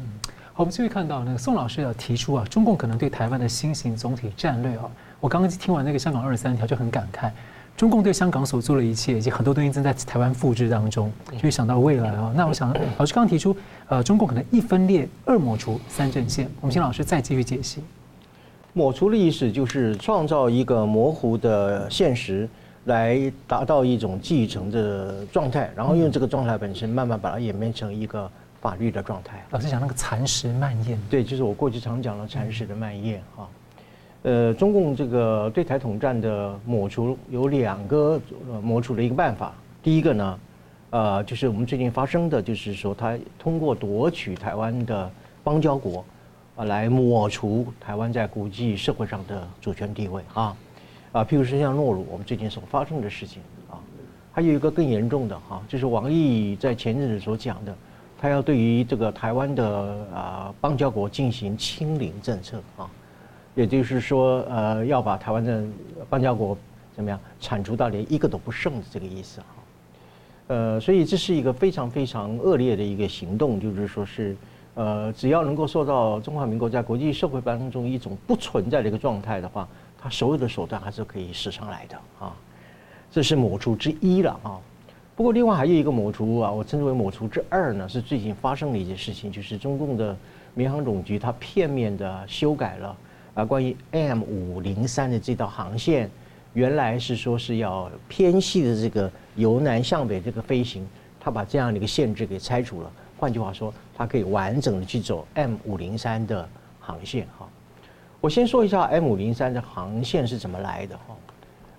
[0.52, 4.84] 好，我们继续看到那个宋老师要提出啊，中共可能对台湾的新型总体战略啊。
[5.20, 7.30] 我刚刚听完那个香港二十三条就很感慨，
[7.76, 12.32] 中共对香港所做的一切，以及很多东西正在台湾复制当中，就会想到未来啊。
[12.36, 13.56] 那我想老师刚刚提出，
[13.88, 17.82] 呃，中共可能一分裂、二抹除、三阵线，我们请老师再继续解析。
[18.72, 22.48] 抹除的意思就是创造一个模糊的现实，
[22.84, 28.30] 来达到一种继承的状态，然后用这个状态本身慢慢把它演变成一个。
[28.62, 33.48] 法律的状态，老师讲那个蚕食蔓延，对，就是我过去常讲的蚕食的蔓延哈。
[34.22, 39.52] 呃，中共这个对台统战的抹除有两个呃抹除的一个办法。
[39.82, 40.38] 第一个呢，
[40.90, 45.10] 呃，就是我们最近发生的，就是说他通过夺取台湾的
[45.42, 46.04] 邦交国，
[46.54, 50.56] 啊，来抹除台湾在国际社会上的主权地位啊。
[51.10, 53.76] 啊，譬如说像诺鲁，我们最近所发生的事情啊，
[54.32, 57.74] 还有一个更严重的哈，就是王毅在前阵子所讲的。
[58.20, 62.88] 他要对于这个台湾的啊邦交国进行清零政策啊，
[63.54, 65.62] 也就是说呃要把台湾的
[66.08, 66.56] 邦交国
[66.94, 69.46] 怎么样铲除到连一个都不剩的这个意思哈，
[70.48, 74.36] 呃所以这是一个非常非常恶劣的一个行动，就是说是
[74.74, 79.68] 呃只要能够受到中华民国在国际社会当中一种不存在的一个状态的话，
[80.00, 82.34] 他所有的手段还是可以使上来的啊，
[83.10, 84.58] 这是抹除之一了啊。
[85.14, 90.16] 不过，另外还有一个抹除啊，我称之为抹除之二呢，是最近发生的一件事情，就是中共的
[90.54, 92.96] 民航总局它片面的修改了
[93.34, 96.10] 啊，关于 M 五零三的这道航线，
[96.52, 100.86] 原来是说是要偏西的这个由南向北这个飞行，
[101.18, 102.92] 它把这样的一个限制给拆除了。
[103.18, 106.46] 换句话说，它可以完整的去走 M 五零三的
[106.78, 107.48] 航线哈。
[108.20, 111.16] 我先说一下 M 五零三的航线是怎么来的哈。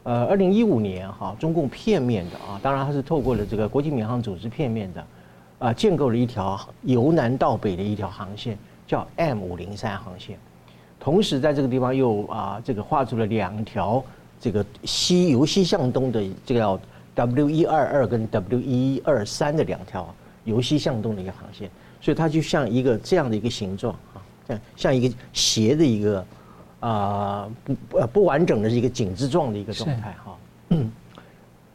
[0.04, 5.06] 呃，二零一五年哈，中共片面的啊，当然它是透过了这个国际民航组织片面的，
[5.60, 10.38] 啊，建构了一条由南到北的一条航线，叫 M 五零三航线。
[11.04, 14.02] 同时在这个地方又啊，这个画出了两条
[14.40, 16.80] 这个西由西向东的这个叫
[17.14, 26.26] W 一二二跟 W 一二三的两条由西向东的一个航线，所以它就像一个这样的一个形状啊，像像一个斜的一个。
[26.80, 30.38] 啊，不不不完整的一个井字状的一个状态哈。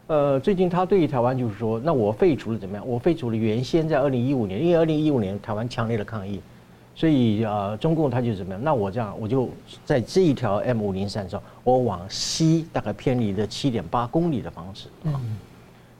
[0.06, 2.86] 呃，最近他对于台湾就是说，那我废除了怎么样？
[2.86, 6.42] 我废除了原先在二零一五年，因为二零一五年台湾强烈的抗议，
[6.98, 8.60] 所以啊，中共他就怎么样？
[8.64, 9.48] 那我这样，我就
[9.84, 14.88] 在这一条 M 五零三上，我往西大概偏离了七点八公里的方式。
[15.04, 15.14] 嗯，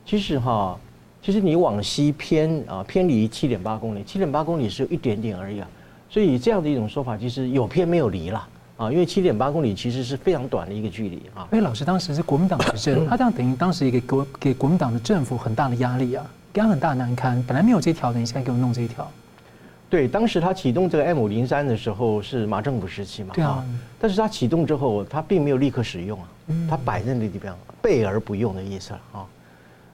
[0.04, 0.76] 其实哈，
[1.22, 5.68] 其实你往西偏啊，偏离七点八公里，七点八公里是有一点点而已啊。
[6.10, 8.48] 所以这样的一种说法，其实有偏没有离了。
[8.76, 11.46] 啊，因为七点八公里其实是非常短的一个距离啊。
[11.52, 17.40] 因为老师当时是国民党执政，他这样等于当时也给国给国民党的政府很大的压力啊，给他很大难堪。
[17.46, 19.08] 本来没有这条的，你现在给我弄这一条。
[19.90, 23.64] 对，当时他启动这个 M 五零三的时候是马政府时期嘛，对啊。
[23.98, 26.28] 但是他启动之后，他并没有立刻使用啊，
[26.68, 29.26] 他摆在那个地方备而不用的意思了啊。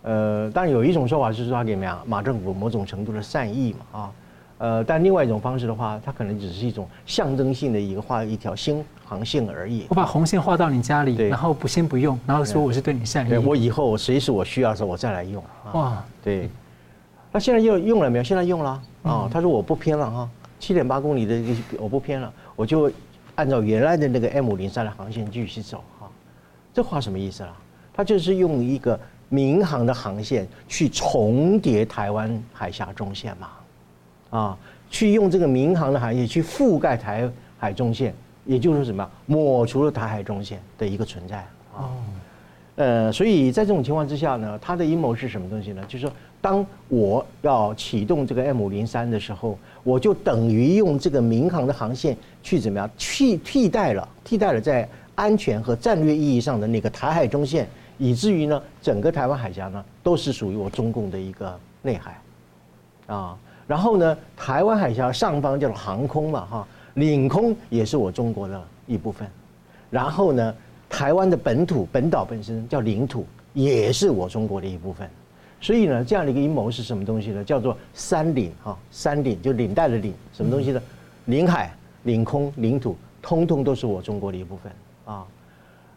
[0.03, 4.13] 呃，当然有一种说法是说他给马马政府某种程度的善意嘛啊。
[4.59, 9.85] 呃，但另外一种方式的话，它可能只是一种象征性的一个画一条新航线而已。
[9.89, 13.29] 我把红线画到你家里，然后不先不用，然后说我是对你善意。
[13.29, 15.43] 对，我以后随时我需要的时候我再来用。
[15.73, 16.49] 哇，对。
[17.33, 18.25] 那现在又用了没有？
[18.25, 19.31] 现在用了啊。
[19.33, 21.40] 他说我不偏了哈，七点八公里的
[21.79, 22.90] 我不偏了，我就
[23.37, 26.11] 按照原来的那个 M 五零三的航线继续走哈。
[26.73, 27.57] 这话什么意思啊？
[27.93, 33.49] 他就是用一个民航的航线去重叠台湾海峡中线嘛。
[34.31, 34.59] 啊，
[34.90, 38.12] 去用这个民航的行业去覆盖台海中线，
[38.45, 39.09] 也就是说什么？
[39.27, 41.37] 抹除了台海中线的一个存在
[41.73, 41.90] 啊。
[42.75, 45.85] 呃，所以在这种情况之下呢，他的阴谋是什么东西呢？
[45.87, 46.12] 就是说，
[46.45, 52.91] 当我要启动这个 M 五零三的时候，我就等于用这个民航的航线去怎么样？
[52.99, 62.21] 去替代了，替代了在安全和战略意义上的那个台海中线，以至于呢，整个台湾海峡呢都是属于我中共的一个内海
[63.07, 63.39] 啊。
[63.67, 69.27] 然后呢，台湾海峡上方叫做航空嘛，哈，领空也是我中国的一部分。
[69.89, 70.55] 然后呢，
[70.91, 75.09] 台湾的本土本岛本身叫领土，也是我中国的一部分。
[75.64, 77.42] 所以呢，这样的一个阴谋是什么东西呢？
[77.42, 80.83] 叫做三领哈，三领就领带的领，什么东西呢？
[81.24, 84.70] 领海、领空、领土，通通都是我中国的一部分
[85.07, 85.24] 啊。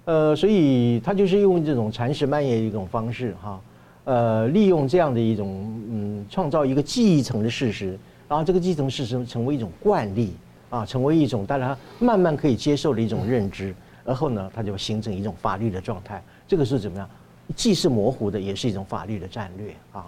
[0.06, 3.60] 呃，所以他就是用这种蚕食蔓延的一种方式哈。
[4.06, 8.00] 呃，利用这样的一种嗯，创造一个继承的事实，
[8.30, 10.34] 然后这个继承事实成为一种惯例
[10.70, 16.24] 啊，成为一种大家慢慢可以接受的一种认知，而后呢，它就形成一种法律的状态。
[16.48, 17.10] 这个是怎么样？
[17.56, 20.06] 既是模糊的，也是一种法律的战略啊。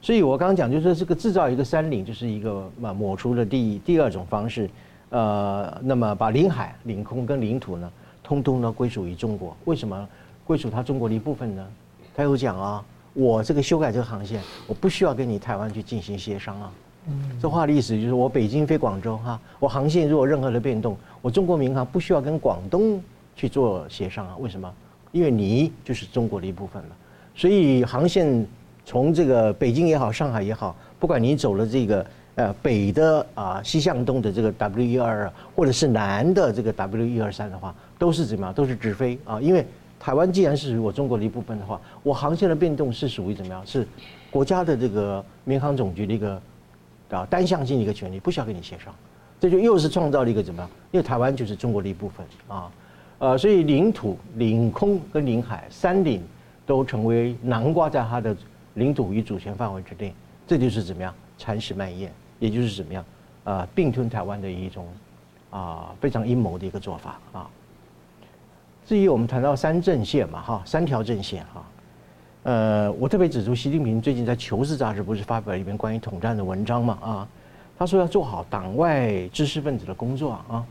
[0.00, 4.70] 所以我刚刚讲，就是说这个制造一个山岭，就是一个抹抹除的第第二种方式。
[5.08, 7.90] 呃，那么把领海、领空跟领土呢，
[8.22, 9.56] 通通呢归属于中国。
[9.64, 10.08] 为什么
[10.44, 11.66] 归属它中国的一部分呢？
[12.14, 12.84] 他有讲啊，
[13.14, 16.72] 我这个修改这个航线，我不需要跟你台湾去进行协商啊。
[17.08, 23.00] 嗯，这话的意思就是我北京飞广州哈，我航线如果任何的变动，我中国民航不需要跟广东
[23.36, 24.36] 去做协商啊。
[24.38, 24.72] 为什么？
[25.16, 26.88] 因为你就是中国的一部分了。
[27.34, 28.46] 所以航线。
[28.88, 32.06] 从这个北京也好，上海也好，不管你走了这个
[32.36, 38.54] 呃北的啊西向东的这个 W 一二二，或者是南的这个 W 一二三的话，都是怎么样？
[38.54, 39.40] 都是直飞啊！
[39.40, 39.66] 因为
[39.98, 43.60] 台湾既然是我中国的一部分的话，我航线的变动是属于怎么样？
[43.66, 43.84] 是
[44.30, 46.40] 国家的这个民航总局的一个
[47.10, 48.94] 啊单向性的一个权利，不需要跟你协商。
[49.40, 50.70] 这就又是创造了一个怎么样？
[50.92, 52.70] 因为台湾就是中国的一部分啊，
[53.18, 56.22] 呃，所以领土、领空跟领海山岭
[56.64, 58.36] 都成为南瓜在它的。
[58.76, 60.12] 领土与主权范围之内，
[60.46, 63.02] 这就是怎么样蚕食蔓延，也就是怎么样
[63.42, 64.86] 啊并吞台湾的一种
[65.48, 67.48] 啊非常阴谋的一个做法啊。
[68.86, 71.64] 至于我们谈到三阵线嘛哈，三条阵线哈，
[72.42, 77.28] 呃，我特别指出，习近平最近在《求是》杂志不是发表了一篇关于统战的文章嘛啊，
[77.78, 80.62] 他说要做好党外知识分子的工作啊。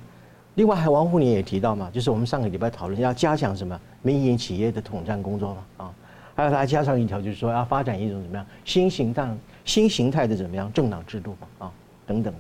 [0.56, 5.94] 另外还王沪宁也提到嘛，就是我们上个礼拜讨论要加强什么民营企业的统战工作嘛啊。
[6.34, 9.30] 还有他加上一条，就是说要发展一种怎么样新形态、
[9.64, 11.72] 新形态的怎么样政党制度啊
[12.06, 12.40] 等等的。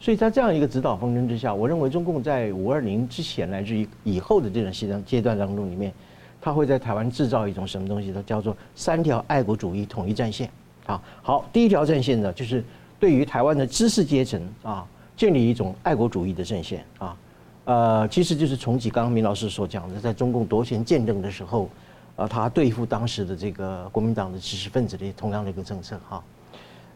[0.00, 5.92] 所以在这样一个指导方针之下，我认为中共在五二零之前乃至于以后的这种阶段阶段当中里面，
[6.40, 8.22] 他会在台湾制造一种什么东西呢？
[8.26, 10.50] 叫做三条爱国主义统一战线。
[10.86, 12.64] 啊，好，第一条战线呢，就是
[12.98, 14.86] 对于台湾的知识阶层啊，
[15.16, 17.16] 建立一种爱国主义的阵线啊。
[17.64, 21.68] 呃，其实就是重启刚刚明老师所讲的，在中共夺权建政的时候。
[22.14, 26.22] 啊，他对付当时的这个国民党的知识分子的同样的一个政策哈，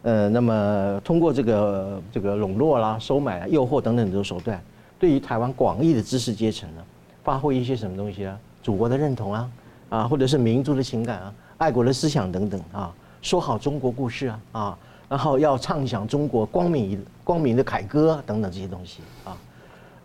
[0.03, 4.61] 呃，那么通过这个这个笼络啦、收买、诱惑等等这种手段，
[4.99, 6.83] 对于台湾广义的知识阶层呢，
[7.23, 8.37] 发挥一些什么东西啊？
[8.61, 9.51] 祖国的认同啊，
[9.89, 12.93] 啊，或者是民族的情感啊、爱国的思想等等啊，
[13.23, 14.77] 说好中国故事啊，啊，
[15.09, 19.35] 然后要唱响中国光明光明的凯歌等等这些东西啊，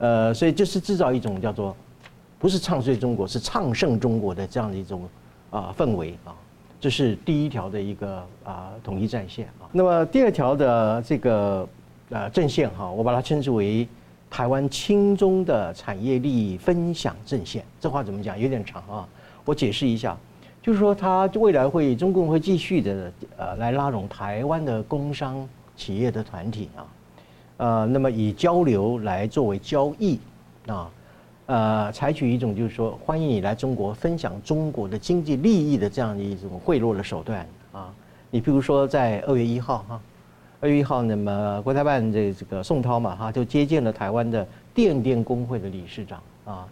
[0.02, 1.74] 呃，所以就是制造一种叫做。
[2.42, 5.08] 不是唱衰中国，是唱胜中国的这样的一种
[5.50, 6.34] 啊氛围啊，
[6.80, 9.70] 这是第一条的一个啊统一战线啊。
[9.70, 11.68] 那么第二条的这个
[12.10, 13.86] 呃阵线哈，我把它称之为
[14.28, 17.64] 台湾亲中的产业利益分享阵线。
[17.78, 18.36] 这话怎么讲？
[18.36, 19.08] 有点长啊，
[19.44, 20.18] 我解释一下，
[20.60, 26.82] 就是说它未来会中共会继续的呃来拉拢台湾的工商企业的团体啊，
[27.62, 30.18] 呃，那么以交流来作为交易
[30.66, 30.90] 啊。
[31.46, 37.94] 呃，采取一种就是说，欢迎你来中国分享中国的经济利益的这样的一种贿赂的手段啊。
[38.32, 40.00] 你比如说，在二月一号哈，
[40.60, 44.44] 二月一号，那么国台办这这个宋涛嘛哈，就接见了台湾的
[44.74, 46.68] 电电工会的理事长啊。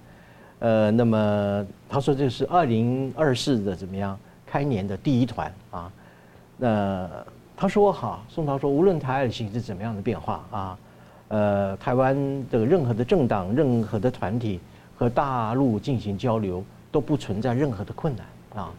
[0.58, 5.92] 呃，那么他说这是二零二四的怎么样开年的第一团啊。
[6.56, 7.08] 那
[7.60, 10.78] 他说哈，宋涛说，无论台海的形势怎么样的变化啊。
[11.28, 12.16] 呃，台湾
[12.48, 14.58] 的任何的政党、任何的团体
[14.96, 18.72] 和大陆进行交流都不存在任何的困难啊。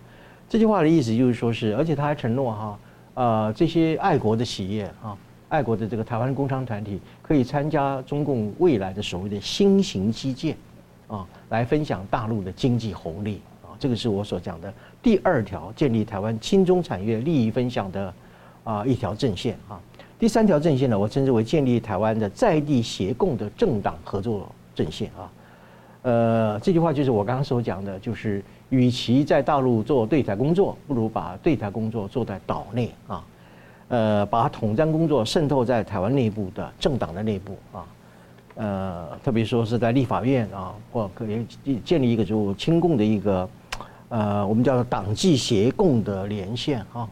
[0.49, 2.79] 这句话的意思就是说是，而且他还承诺哈，
[3.13, 5.15] 呃，这些爱国的企业啊，
[5.47, 10.57] 爱国的这个台湾工商团体可以参加中共未来的所谓的新型基建
[11.07, 13.77] 啊，来分享大陆的经济红利啊。
[13.77, 14.73] 这个是我所讲的
[15.03, 18.11] 第二条建立台湾亲中产业利益分享的
[18.63, 19.79] 啊一条阵线啊。
[20.19, 25.31] 第三条阵线呢，我称之为建立台湾的在地协共的政党合作阵线啊。
[26.03, 33.23] 呃，这句话就是我刚刚所讲的，就是与其在大陆做对台工作，不如把对台工作做在岛内啊。
[33.87, 37.85] 呃，把统战工作渗透在台湾内部的政党的内部啊。
[38.55, 43.49] 呃，特别说是在立法院啊，或可以建立一个就亲共的一个
[44.09, 47.07] 呃，我们叫做党际协共的连线啊。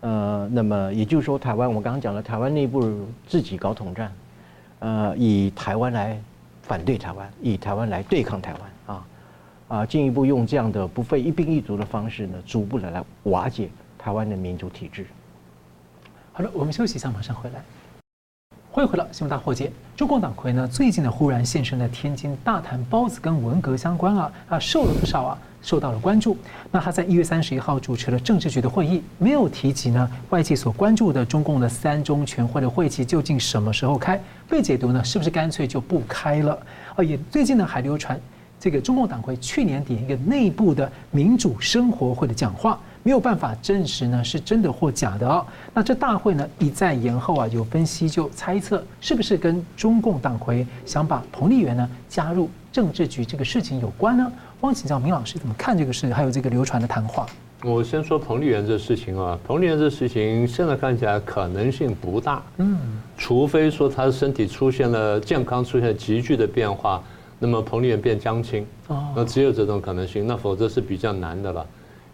[0.00, 4.12] 呃，那么也就是说，台湾我刚刚讲了，台湾内部自己搞统战，
[4.78, 6.20] 呃，以台湾来
[6.62, 9.06] 反对台湾，以台湾来对抗台湾啊，
[9.66, 13.68] 啊，进一步用这样的不费一兵一卒的方式呢，逐步的来瓦解
[13.98, 15.04] 台湾的民主体制。
[16.32, 17.60] 好了，我们休息一下，马上回来。
[18.70, 19.72] 欢迎回到新闻大破解。
[19.96, 25.38] 中共党魁呢，最近呢忽然现身在天津，大谈包子跟文革相关啊，啊，瘦了不少啊。
[25.62, 26.36] 受到了关注。
[26.70, 34.20] 那他在一月三十一号主持了政治局的会议，没有提及呢外界所关注的中共的三中全会的会期究竟什么时候开？
[34.48, 36.58] 被解读呢是不是干脆就不开了？
[36.96, 38.18] 啊，也最近呢还流传
[38.58, 45.46] 这个中共党魁去年底一个内部的民主生活会的讲话，没有办法证实呢是真的或假的哦。
[45.74, 54.32] 那这大会呢一再延后啊，有分析就猜测是不是跟中共党魁想把彭丽媛呢加入政治局这个事情有关呢？
[54.62, 57.24] 汪请教明老师怎么看这个事，还有这个流传的谈话。
[57.62, 62.76] 我先说彭丽媛这事情啊，彭丽媛这事情现在看起来可能性不大，嗯，
[63.16, 67.00] 除非说她的身体出现了健康出现急剧的变化，
[67.38, 71.66] 那么彭丽媛变江青，哦，那只有这种可能性，那否则是比较难的了，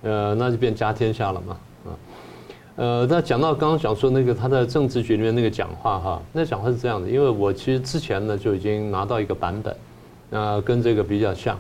[0.03, 1.89] 呃，那就变家天下了嘛，啊，
[2.77, 9.75] 呃，那讲到刚刚讲说那个他在政治局里面那个讲话哈，那讲话是这样的，因为我其实之前呢就已经拿到一个版本，
[10.29, 11.59] 那跟这个比较像，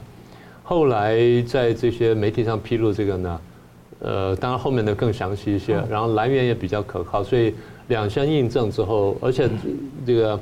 [0.64, 3.40] 后来在这些媒体上披露这个呢。
[4.00, 7.54] 呃，当然后面的更详细一些，然后来源也比较可靠，所以
[7.88, 9.48] 两相印证之后，而且
[10.04, 10.38] 这个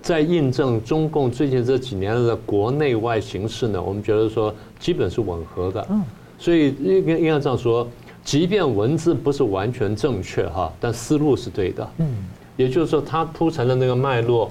[0.00, 5.86] 在印证中共最近这几年的国内外形势呢，我们觉得说基本是吻合的。
[5.90, 6.02] 嗯，
[6.38, 7.86] 所以应该应该这样说，
[8.24, 11.88] 即便文字不是完全正确哈，但思路是对的。
[11.98, 12.08] 嗯，
[12.56, 14.50] 也就是说，它铺陈的那个脉络。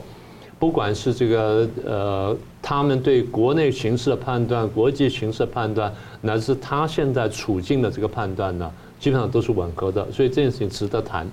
[0.63, 11.27] 不管是这个呃，他们对国内形势的判断、国际形势的判断，乃至他现在处境的这个判断呢，基本上都是吻合的，所以这件事情值得谈。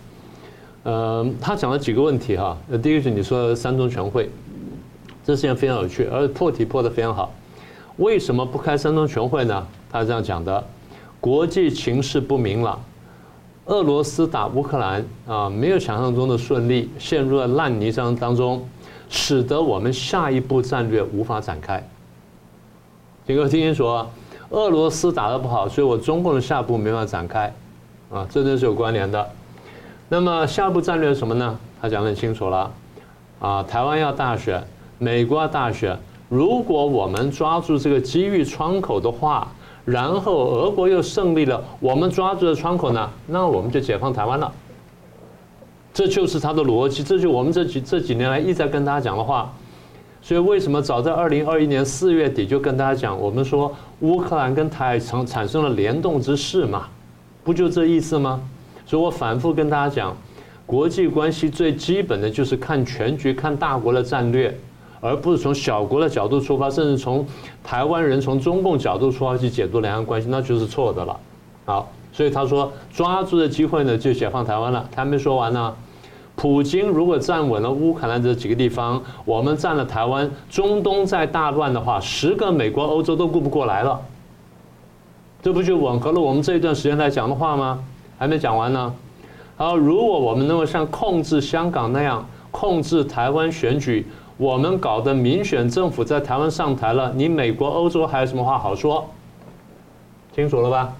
[0.82, 4.28] 呃，他讲了几个问题哈，第一个是你说三中全会，
[5.24, 7.32] 这事情非常有趣，而破题破得非常好。
[7.98, 9.64] 为什么不开三中全会呢？
[9.92, 10.64] 他是这样讲的：
[11.20, 12.82] 国际情势不明朗，
[13.66, 18.60] 俄罗斯打乌克兰啊，没有想象中的顺利，陷入了烂泥浆当中。
[19.10, 21.86] 使得我们下一步战略无法展开。
[23.26, 24.06] 听哥听清楚啊，
[24.48, 27.52] 俄罗斯打得不好，所以我中共的下一步没法展开，
[28.10, 29.30] 啊，这都是有关联的。
[30.08, 31.58] 那么下一步战略是什么呢？
[31.82, 32.70] 他讲得很清楚了，
[33.40, 34.62] 啊，台湾要大选，
[34.98, 35.98] 美国要大选，
[36.28, 39.48] 如果我们抓住这个机遇窗口的话，
[39.84, 44.52] 然后俄国又胜利了，我们抓住的窗口呢，那我们就解放台湾了。
[45.92, 49.52] 这就是他的逻辑，这就是我们这几这几年来一直在跟大家讲的话。
[50.22, 56.86] 所以为什么早在二零二一年四月底就跟大家讲，我们说乌克兰跟台海产产生了联动之势嘛，
[57.42, 58.38] 不就这意思吗？
[58.84, 60.16] 所以我反复跟大家讲，
[60.66, 64.54] 国际关系最基本的就是看全局、看大国的战略，
[65.00, 67.26] 而不是从小国的角度出发，甚至从
[67.64, 71.18] 台湾人从中共角度出发去解读两岸关系，那就是错的了。
[71.64, 71.90] 好。
[72.20, 74.86] 所以他说，抓住的机会呢，就解放台湾了。
[74.92, 75.74] 他还没说完呢。
[76.36, 83.98] 普京如果站稳了乌克兰这几个地方，我们占了台湾，中东再大乱的话，十个美国、欧洲都顾不过来了。
[85.40, 87.82] 这不就吻合了我们这一段时间来讲的话吗？
[88.18, 88.94] 还没讲完呢。
[89.56, 94.06] 好，如果我们能够像控制香港那样控制台湾选举，
[94.36, 99.08] 我们搞的民选政府在台湾上台了，你美国、欧洲还有什么话好说？
[100.34, 100.92] 清楚了吧？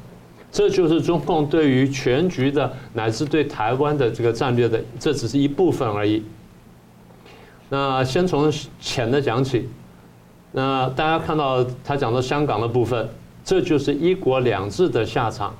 [0.53, 6.23] 这就是中共对于全局的乃至对台湾的这个战略的，这只是一部分而已。
[7.69, 9.69] 那先从浅的讲起，
[10.51, 13.09] 那大家看到他讲到香港的部分，
[13.45, 15.55] 这就是一国两制的下场。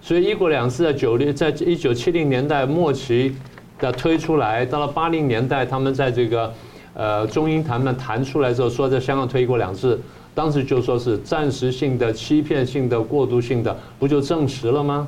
[0.00, 3.36] 所以一国两制在九零，在一九七零年代末期
[3.78, 6.50] 的推出来，到了八零年代他们在这个
[6.94, 10.00] 呃中英谈判谈出来之后，说在香港推一国两制。
[10.40, 15.06] 当时就说是暂时性的、欺骗性的、过渡性的，不就证实了吗？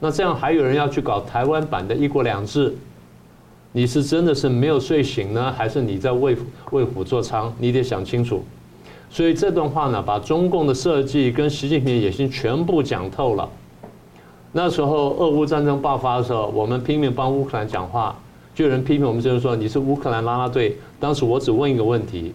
[0.00, 2.74] 那这样还有人要去搞台湾版的一国两制，
[3.70, 6.36] 你是真的是没有睡醒呢，还是你在为
[6.72, 7.48] 为虎作伥？
[7.60, 8.42] 你得想清楚。
[9.08, 13.48] 所以这段话呢，把中共的设计跟习近平野心全部讲透了。
[14.50, 18.18] 那时候俄乌战争爆发的时候，我们拼命帮乌克兰讲话，
[18.52, 20.76] 就有人批评我们，就是说你是乌克兰拉拉队。
[20.98, 22.34] 当时我只问一个问题。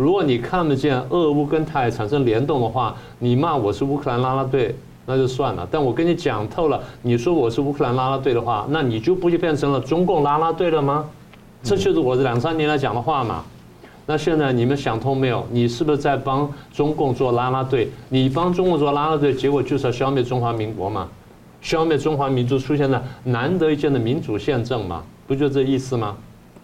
[0.00, 4.74] 如果你看不见俄乌跟台产生联动的话，你骂我是乌克兰拉拉队，
[5.04, 5.68] 那就算了。
[5.70, 11.04] 但我跟你讲透了，你说我是乌克兰拉拉队的话，那你就不就变成了中共拉拉队了吗？
[11.62, 13.44] 这就是我这两三年来讲的话嘛。
[14.06, 15.46] 那现在你们想通没有？
[15.50, 17.90] 你是不是在帮中共做拉拉队？
[18.08, 21.06] 你帮中共做拉拉队，结果就是要消灭中华民国嘛，
[21.60, 26.16] 消灭中华民族，出现了难得一见的民主宪政嘛，不就这意思吗？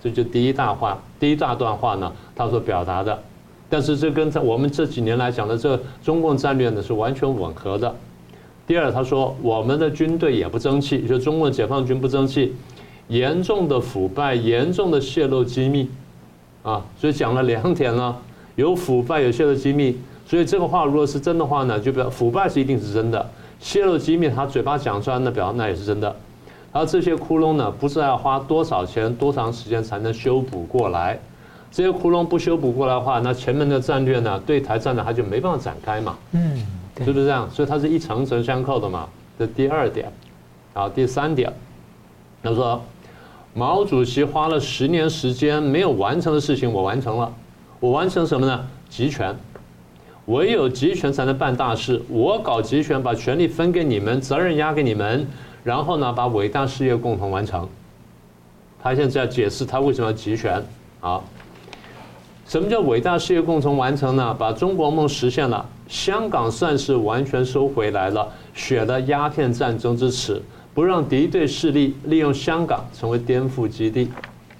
[0.03, 3.18] 这就第一大话，第一大段话呢，他所表达的，
[3.68, 7.94] 但是这跟我们这几年来讲的这中共战略呢是完全吻合的。
[8.66, 12.54] 第二，他说我们的军队也不争气，就中共解放军不争气，
[13.08, 15.88] 严重的腐败，严重的泄露机密，
[16.62, 18.16] 啊，所以讲了两点了，
[18.56, 19.96] 有腐败，有泄露机密，
[20.26, 26.14] 所以这个话如果是真的话呢，就表腐败是一定是真的，泄露机密他嘴巴讲出来的表那也是真的。
[26.72, 31.18] 而这些窟窿呢，不知道要花多少钱、多长时间才能修补过来。
[31.77, 36.16] 这些窟窿不修补过来的话，那前面的战略呢，对台战呢，它就没办法展开嘛。
[36.33, 36.66] 嗯，
[37.05, 37.47] 是不是这样？
[37.51, 39.07] 所以它是一层层相扣的嘛。
[39.39, 40.11] 这第二点，
[40.72, 41.53] 好，第三点，
[42.43, 42.83] 他说
[43.53, 47.31] 毛主席花了十年时间没有完成的事情，我完成了。
[47.79, 48.66] 我完成什么呢？
[48.89, 49.37] 集权，
[50.24, 52.01] 唯有集权才能办大事。
[52.09, 55.27] 我搞集权，把权力分给你们，责任压给你们，
[55.62, 57.68] 然后呢，把伟大事业共同完成。
[58.83, 60.64] 他现在在解释他为什么要集权。
[60.99, 61.22] 好，
[62.47, 64.34] 什么叫伟大事业共同完成呢？
[64.38, 70.40] 把中国梦实现了，香港算是完全收回来了，雪了鸦片战争之耻，
[70.72, 74.09] 不让敌对势力利用香港成为颠覆基地。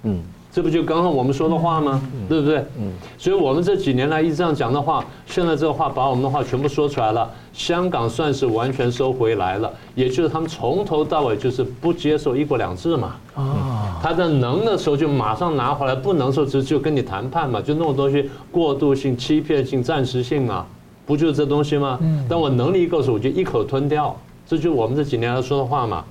[0.03, 0.21] 嗯。
[0.49, 2.01] 这不就刚刚我们说的话吗？
[2.27, 2.57] 对不对？
[2.79, 7.31] 嗯，所以我们这几年来一直这样讲的话，现在这个话把我们的话全部说出来了。
[7.53, 13.15] 香港算是完全收回来了，也就是他们从头到尾就是不接受一国两制嘛。
[13.35, 13.66] 啊，
[14.01, 20.65] 他在能的时候就马上拿回来，不能的时候就就跟你谈判嘛，就那种东西过渡性、欺骗性、暂时性嘛，
[21.05, 21.97] 不就是这东西吗？
[22.01, 26.03] 嗯，但我能力一够时，我就一口吞掉，这就是我们这几年来说的话嘛。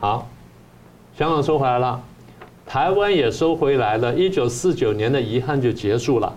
[0.00, 0.28] 好，
[1.16, 2.00] 香港收回来了。
[2.66, 6.30] 台湾也收回来了，一九四九年的遗憾就结束了。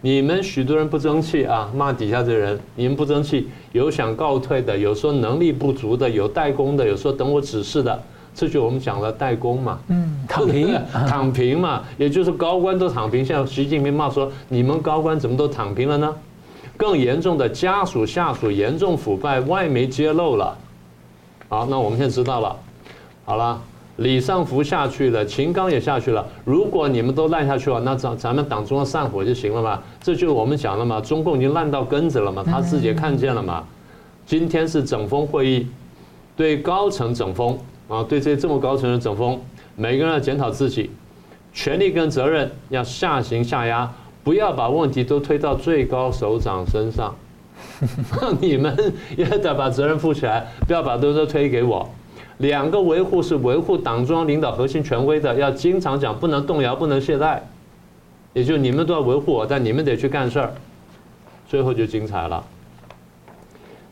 [0.00, 8.00] 你们许多人不争气啊，骂底下的人，你们不争气，有想告退的，有说能力不足的，有代工的，有说等我指示的，
[8.38, 9.80] 这就我们讲的代工嘛。
[9.88, 13.24] 嗯，躺平， 躺平嘛，也就是高官都躺平。
[13.24, 16.14] 现在习近平骂说，你们高官怎么都躺平了呢？
[16.76, 20.56] 更严重的，家属下属严重腐败，外媒揭露了。
[21.48, 22.56] 好，那我们现在知道了。
[23.24, 23.60] 好了。
[23.96, 26.24] 李尚福下去了，秦刚也下去了。
[26.44, 29.82] 如果你们都烂下去了，那咱咱们党中央散伙就行了嘛？
[30.00, 31.00] 这就是我们讲了嘛。
[31.00, 33.64] 中共已经烂到根子了嘛，他自己也看见了嘛。
[34.24, 35.66] 今天是整风会议，
[36.36, 37.58] 对高层整风
[37.88, 39.40] 啊，对这些这么高层的整风，
[39.74, 40.90] 每个人要检讨自己，
[41.54, 43.90] 权力跟责任要下行下压，
[44.22, 47.14] 不要把问题都推到最高首长身上。
[48.40, 48.76] 你们
[49.16, 51.88] 也得把责任负起来，不要把都都推给我。
[52.36, 57.40] 两个维护是维护党中央领导核心权威的，要经常讲，不能动摇，不能懈怠。
[58.34, 60.52] 也就你们都要维护我，但你们得去干事儿。
[61.48, 62.44] 最后就精彩了。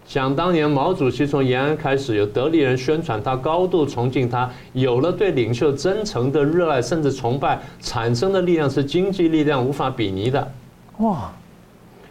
[0.07, 10.53] 想当年毛主席从延安开始，有得力人宣传他，高度崇敬他，有了对领袖真诚的热爱甚至崇拜，产生的力量是经济力量无法比拟的。
[10.99, 11.33] 哇！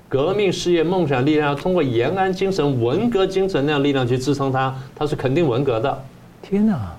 [0.08, 6.04] 革命事业梦想力量要通过延安精神、文革精神那样力量去支撑他，他是肯定文革的。
[6.41, 6.93] 天哪！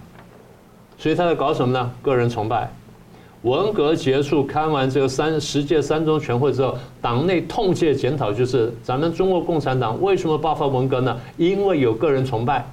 [0.99, 1.93] 所以他在搞什么呢？
[2.03, 2.71] 个人崇拜。
[3.43, 11.17] 文革结束，开完这个三十届三中全会之后，党内痛切检讨，就是咱们中国共产党为什么爆发文革呢？
[11.37, 12.67] 因为有个人崇拜，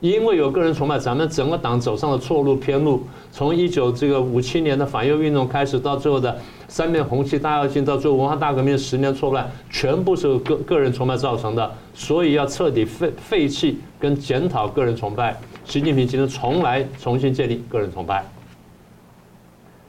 [0.00, 3.02] 因为有个人崇拜，咱们整个党走上了错路偏路。
[3.30, 11.70] 从一九这个五七年的反右运动开始，到最后的三面红旗大跃进，到最后文化大革命十年错乱，全部是个个人崇拜造成的。
[11.94, 15.38] 所以要彻底废废弃跟检讨个人崇拜。
[15.64, 18.24] 习近平今天从来重新建立个人崇拜，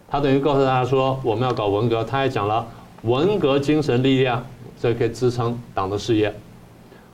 [0.10, 2.66] 他等于告诉大家说，我们要搞文革，他还讲了
[3.01, 4.45] 文革精神力量，
[4.80, 6.34] 这可以支撑党的事业。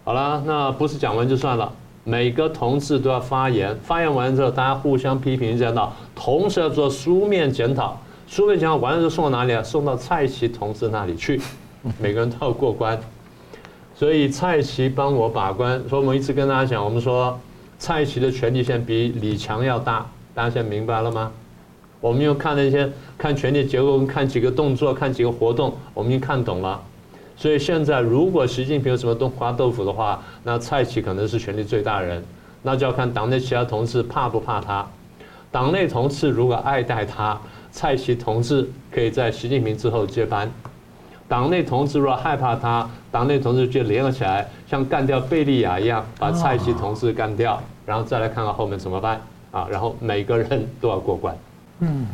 [0.03, 1.71] 好了，那不是讲完就算了，
[2.03, 9.63] 每个同志都要发言，发言完之后大家互相批评一下，到同时要做书面检讨，书面检讨完了就送到哪里啊？
[9.63, 11.41] 送到蔡奇同志那里去，
[11.99, 12.99] 每个人都要过关。
[13.95, 17.39] 所以蔡奇帮我把关，所以我们一直跟大家讲，我们说。
[17.79, 21.29] 蔡奇的权力线比李强要大，大家现在明白了吗？
[22.03, 26.77] 我们又看那些看权力结构，看几个动作，看几个活动，我们已经看懂了。
[27.37, 32.21] 所以现在如果习近平有什么动花豆腐的话，那蔡奇可能是权力最大人，
[32.61, 34.85] 那就要看党内其他同志怕不怕他。
[35.49, 37.39] 党内同志如果爱戴他，
[37.71, 40.51] 蔡奇同志可以在习近平之后接班。
[41.29, 47.63] 党内同志若害怕他，党内同志就联合起来，像干掉贝利亚一样，把蔡奇同志干掉。
[47.85, 49.65] 然后再来看看后面怎么办啊？
[49.71, 51.33] 然后每个人都要过关。
[51.79, 52.05] 嗯，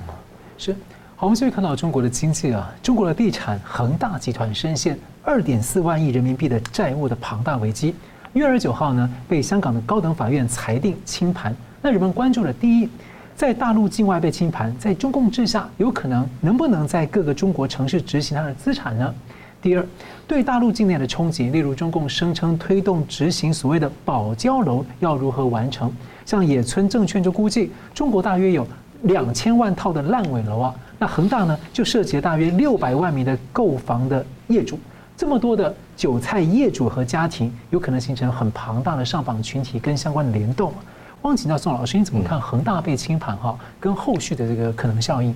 [0.57, 0.76] 是。
[1.16, 7.93] 好，我们继续看到中国的经济啊，中国的地产恒大集团深陷二点四万亿人民币的债务的庞大危机。
[8.34, 11.53] 一月二十九号呢，被香港的高等法院裁定清盘。
[11.82, 12.89] 那人们关注的第一，
[13.36, 19.14] 在大陆境外被清盘，在中共治下有可能能不能在各个中国城市执行它的资产呢？
[19.62, 19.86] 第二，
[20.26, 25.91] 对大陆境内的冲击，例如中共声称推动执行所谓的保交楼要如何完成？
[26.26, 28.66] 像野村证券就估计，中国大约有
[29.03, 30.75] 两千万套的烂尾楼啊。
[30.97, 34.77] 那恒大呢，就涉及了大约六百万名的购房的业主，
[35.15, 40.73] 这么多的韭菜业主和家庭，有可能形成很庞大的上访群体跟相关的联动。
[41.21, 45.35] 汪请教宋老师，你怎么看恒大被清盘哈，跟后续的这个可能效应？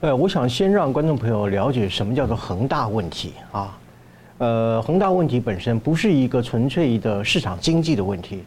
[0.00, 3.76] 呃，我想先让观众朋友了解什么叫做恒大问题啊。
[4.38, 8.42] 呃，恒大问题本身不是一个纯粹的市场经济的问题，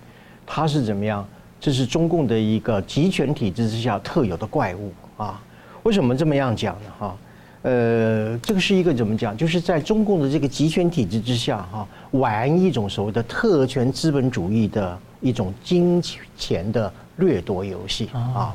[0.48, 1.24] 它是怎么样？
[1.64, 5.42] 这是中共的一个集权体制之下特有的怪物啊！
[5.84, 6.90] 为什么这么样讲呢？
[7.00, 7.16] 哈，
[7.62, 9.36] 呃，这个是一个怎么讲？
[9.38, 16.04] 就是在中共的这个集权体制之下，哈，玩一种所谓的特权资本主义的一种金
[16.38, 18.54] 钱的掠夺游戏啊。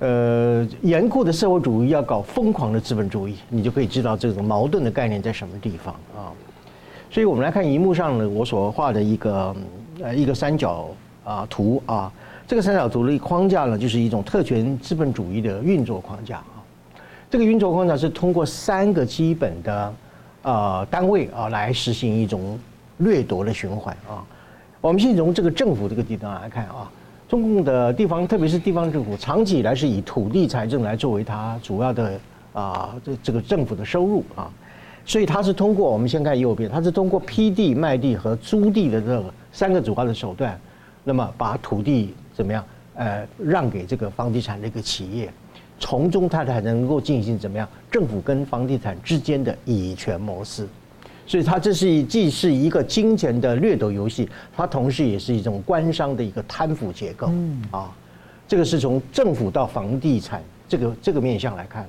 [0.00, 6.34] 呃，严酷的社会主义要搞疯狂的资本主义，你就可以知道这种矛盾的概念在什么地方啊。
[7.08, 9.54] 所以我们来看荧幕上呢，我所画的一个
[10.02, 10.88] 呃一个三角。
[11.26, 12.10] 啊，图啊，
[12.46, 16.62] 这个三角图的框架呢，就是一种特权资本主义的运作框架啊。
[17.28, 19.94] 这个运作框架是通过三个基本的
[20.42, 22.56] 呃单位啊来实行一种
[22.98, 24.22] 掠夺的循环啊。
[24.80, 26.88] 我们先从这个政府这个地方来看啊，
[27.28, 32.20] 中共的地方，特别是地方政府，长期以来是以土地财政来作为它主要的
[32.52, 34.48] 啊这这个政府的收入啊，
[35.04, 40.56] 所以它是通过我们先看右边，它是通过批地、卖地和租地的这个三个主要的手段。
[41.08, 42.64] 那么把土地怎么样？
[42.96, 45.32] 呃，让给这个房地产的一个企业，
[45.78, 47.68] 从中它才能够进行怎么样？
[47.88, 50.66] 政府跟房地产之间的以权谋私，
[51.24, 57.28] 所以它这是既是一个金钱的掠夺游戏，它同时也是一种官商的一个贪腐结构。
[57.30, 57.94] 嗯啊，
[58.48, 61.86] 这个是从政府到房地产这个这个面向来看。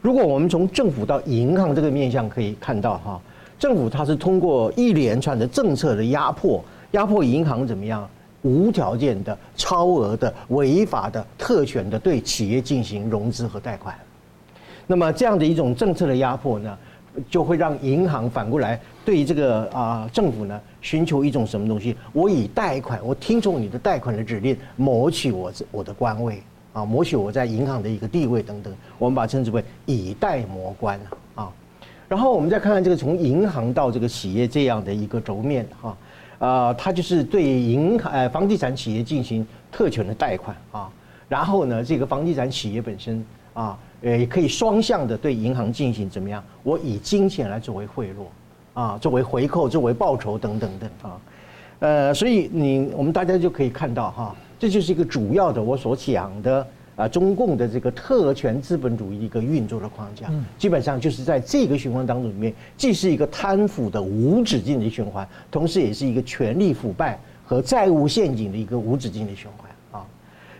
[0.00, 3.20] 如果我们从政府到银行这个面向可以看到哈，
[3.58, 8.08] 政府它是通过一连串的政策的压迫，压迫银行怎么样？
[8.42, 13.96] 无条件的、超额的、违法的、特权的对企业进行融资和贷款，
[14.86, 16.76] 那么这样的一种政策的压迫呢，
[17.30, 21.96] 就会让银行反过来对这个啊政府呢寻求一种什么东西？
[22.12, 31.00] 我以贷款，我听从你的贷款的指令，谋取我我的官位啊，谋取我在银行的一个地位等等，我们把称之为以贷谋官
[31.36, 31.48] 啊。
[32.08, 35.90] 然后我们再看看这个从银行到这个企业这样的一个轴面哈。
[35.90, 35.96] 啊，
[36.76, 40.90] 它就是对银行、呃房地产企业进行特权的贷款啊，
[41.28, 43.24] 然后呢，这个房地产企业本身
[43.54, 46.42] 啊，呃，也可以双向的对银行进行怎么样？
[46.64, 48.26] 我以金钱来作为贿赂
[48.74, 51.20] 啊，作为回扣，作为报酬等等等啊，
[51.78, 56.66] 呃，所以你我们大家就可以看到哈，这就是一个主要的我所讲的。
[57.02, 70.06] 啊，中共的这个特权资本主义一个运作的框架，基本上就是在这个循环当中里面，既是一个贪腐的无止境的循环，同时也是一个权力腐败和债务陷阱的一个无止境的循环啊。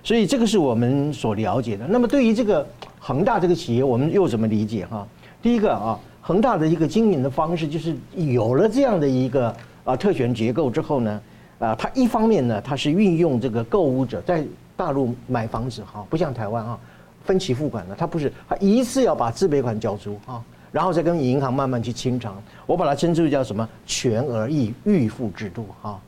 [0.03, 1.87] 所以这个是我们所了解的。
[1.87, 2.67] 那么对于这个
[2.99, 5.07] 恒大这个企业，我们又怎么理解哈？
[5.41, 11.21] 第一个啊，恒大的一个经营的方式，就是有了这样的一个啊特权结构之后呢，
[11.61, 14.45] 啊，它一方面呢，它是运用这个购物者在。
[14.77, 16.79] 大陆买房子哈，不像台湾啊，
[17.25, 22.43] 分期付款的，他不是，他一次要把自备款交出啊，然后再跟银行慢慢去清偿。
[22.67, 26.01] 我把它称之为叫什么全额预预付制度哈，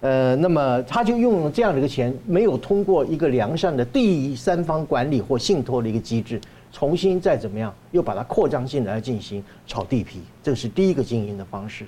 [0.00, 6.40] 呃，那么他就用这样的一个钱，没有通过一个良善的第三方管理或信托的一个机制，
[6.72, 11.84] 重新再怎么样，又把它扩张性来进行炒地皮，这是第一个经营的方式。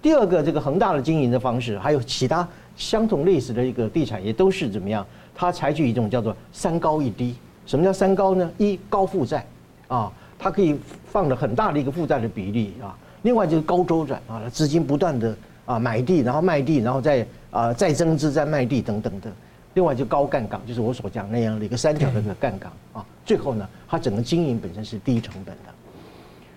[0.00, 2.46] 第二个，这个恒大的经营的方式，还有其他
[2.76, 5.06] 相同类似的一个地产也，都是怎么样？
[5.34, 7.34] 它采取一种叫做“三高一低”。
[7.66, 8.50] 什么叫“三高”呢？
[8.58, 9.44] 一高负债，
[9.88, 10.78] 啊，它可以
[11.10, 12.96] 放了很大的一个负债的比例啊。
[13.22, 19.32] 另外就是高周转啊，资金不断的啊买地，然后卖地，然后再啊再增资再卖地等等的。
[19.72, 23.04] 另外就高杠杆，就是我所讲那样的一个三角的一个杠杆啊。
[23.24, 25.72] 最后呢，它整个经营本身是低成本的。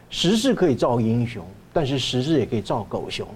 [0.09, 3.27] 时势可以造英雄，但是时势也可以造狗熊。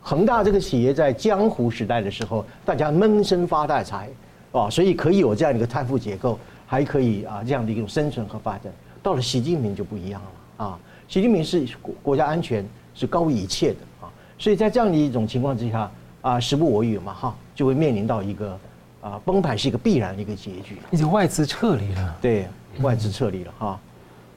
[0.00, 4.08] 恒大这个企业在江湖时代的时候，大家闷声发大财。
[4.52, 8.72] 啊，所以可以有这样一个贪腐结构，还可以啊这样的一种生存和发展。
[9.02, 10.78] 到了习近平就不一样了啊，
[11.08, 14.06] 习近平是国国家安全是高于一切的啊，
[14.38, 15.90] 所以在这样的一种情况之下
[16.20, 18.58] 啊，时不我与嘛哈，就会面临到一个
[19.00, 20.76] 啊崩盘是一个必然的一个结局。
[20.90, 22.46] 已经外资撤离了，对，
[22.80, 23.80] 外资撤离了哈。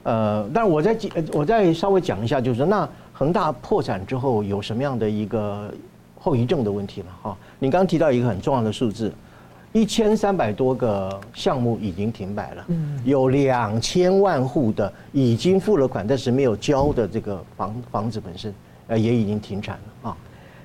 [0.02, 0.96] 呃，但是我再
[1.32, 5.72] 我再稍微讲一下，就是说那恒大破产之后有什么样的一个
[6.18, 7.36] 后遗症的问题嘛哈？
[7.58, 9.12] 你刚刚提到一个很重要的数字。
[9.76, 12.64] 一千三百多个项目已经停摆了，
[13.04, 18.54] 有两千万户的已经付了款但是没有交的这个房房子本身，
[18.86, 20.16] 呃也已经停产了啊，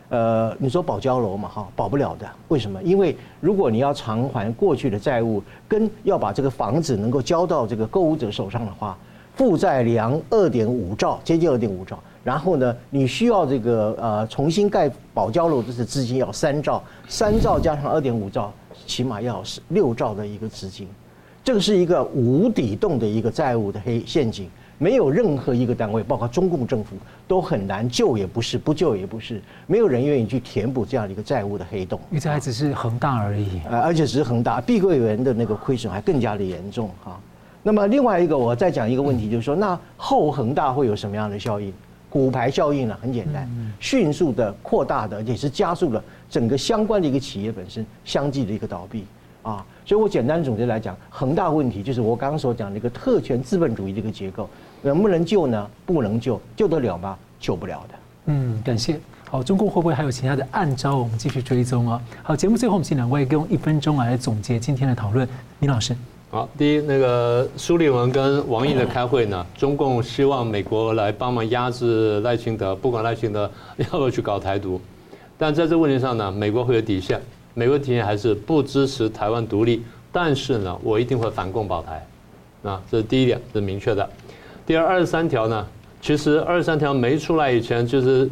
[0.08, 2.82] 呃你说保交楼嘛哈，保不了的，为什么？
[2.84, 8.98] 因为如果你要偿还过去的债务，跟要把这个房子能够交到这个购物者手上的话，
[9.36, 12.00] 负债量二点五兆，接近二点五兆。
[12.24, 18.54] 然后呢，你需要这个呃重新盖保交楼，这是资金要三兆，三兆加上二点五兆，
[18.86, 20.88] 起码要六兆的一个资金，
[21.44, 24.50] 这个是一个无底洞的一个债务的黑陷阱。
[24.78, 26.96] 没有任何一个单位，包括中共政府，
[27.28, 32.00] 都很难救也不是，不救也不是，没有人愿意去填补这样的一个债务的黑洞。
[32.10, 37.20] 因为这还只是恒大而已，呃，而且只是恒大，碧桂园的那个亏损还更加的严重哈。
[37.62, 41.72] 那么另外一个，我再讲一个问题，就是说，那后恒大会有什么样的效应？
[42.12, 42.98] 骨牌效应呢？
[43.02, 43.50] 很简单，
[43.80, 49.06] 迅速的扩大的，而且是加速了整个相关的一个企业本身相继的一个倒闭
[49.42, 49.66] 啊。
[49.86, 54.50] 所以我简单总结来讲，恒大问题就是我刚刚所讲的一个特权资本主义的一个结构，
[54.82, 55.70] 能不能救呢？
[55.86, 57.18] 不能救，救得了吗？
[57.40, 57.96] 救不了的。
[58.26, 59.00] 嗯，感谢。
[59.30, 60.98] 好，中共会不会还有其他的暗招？
[60.98, 62.02] 我们继续追踪啊。
[62.22, 65.26] 好，节目最后我们请两位用一分钟来总结今天的讨论。
[65.62, 65.96] 李老师。
[66.34, 74.80] 好，第一，那个苏立文跟王毅的开会呢，中共希望美国来帮忙压制赖清德，不管赖清德要不要去搞台独，
[75.38, 77.22] 但在这问题上呢，美国会有底线，
[77.54, 82.08] 美国底线还是不支持台湾独立，但是呢，我一定会反共保台，
[82.64, 84.10] 啊，这是第一点，是明确的。
[84.66, 85.68] 第二，二十三条呢，
[86.02, 88.30] 其实二十三条没出来以前，就是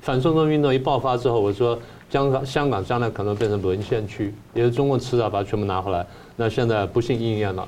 [0.00, 1.78] 反送中运动一爆发之后，我说
[2.08, 6.06] 香港香港将来可能变成沦陷区，也是中共迟早把它全部拿回来。
[6.36, 7.66] 那现在不幸应验了。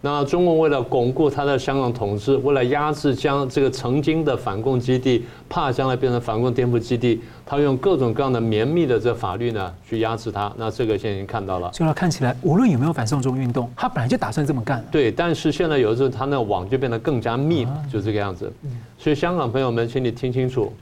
[0.00, 10.52] 那中共为了巩固他的香港统治，为了压制将这个曾经的反共基地，怕将来变成反共颠覆基地，他用各种各样的绵密的这法律呢去压制他。
[10.56, 11.68] 那这个现在已经看到了。
[11.72, 14.86] 就要看起来，无论有没有反送中运动，他本来就打算这么干。
[14.88, 18.52] 对，但是现在有的时候他那个网就变得更加密了，就这个样子。
[18.98, 20.72] 所以香港朋友们，请你听清楚，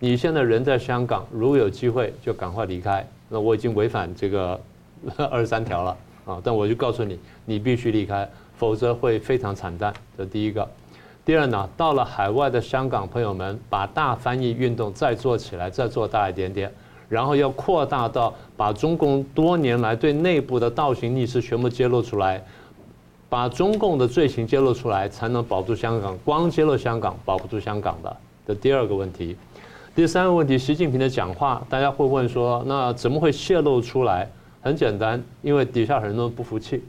[0.00, 3.06] 你现在人在香港，如果有机会就赶快离开。
[3.28, 4.60] 那我已经违反这个
[5.30, 5.96] 二十三条了。
[6.24, 6.40] 啊！
[6.42, 9.92] 但我就告诉你，你必须离开，否则会非常惨淡。
[10.16, 10.68] 这第一个。
[11.24, 16.70] 第二呢，到了海外的香港朋友们，把大翻译运动再做起来，再做大一点点，
[17.08, 22.44] 然后要扩大到把中共多年来对内部的倒行逆施全部揭露出来，
[23.30, 26.16] 把中共的罪行揭露出来，才能保住香港。
[26.24, 28.16] 光揭露香港，保不住香港的。
[28.46, 29.34] 这第二个问题。
[29.94, 34.28] 第三个问题，习近平的讲话，大家会问说，那怎么会泄露出来？
[34.64, 36.82] 很简单，因为底下很多人不服气，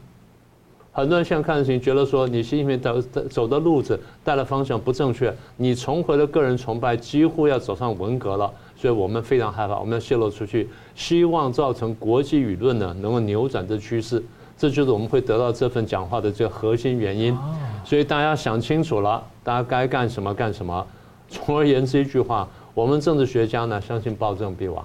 [0.92, 14.24] 很多人现在看事情觉得说，你习近平走走的路子带的方向不正确，你重回了个人崇拜，几乎要走上文革了，所以我们非常害怕，我们要泄露出去，希望造成国际舆论呢能够扭转这趋势，
[14.56, 17.36] 这就是我们会得到这份讲话的这个核心原因。
[17.84, 20.86] 所以大家想清楚了，大家该干什么干什么。
[21.28, 24.82] 总而言之一句话，我们政治学家呢相信暴政必亡。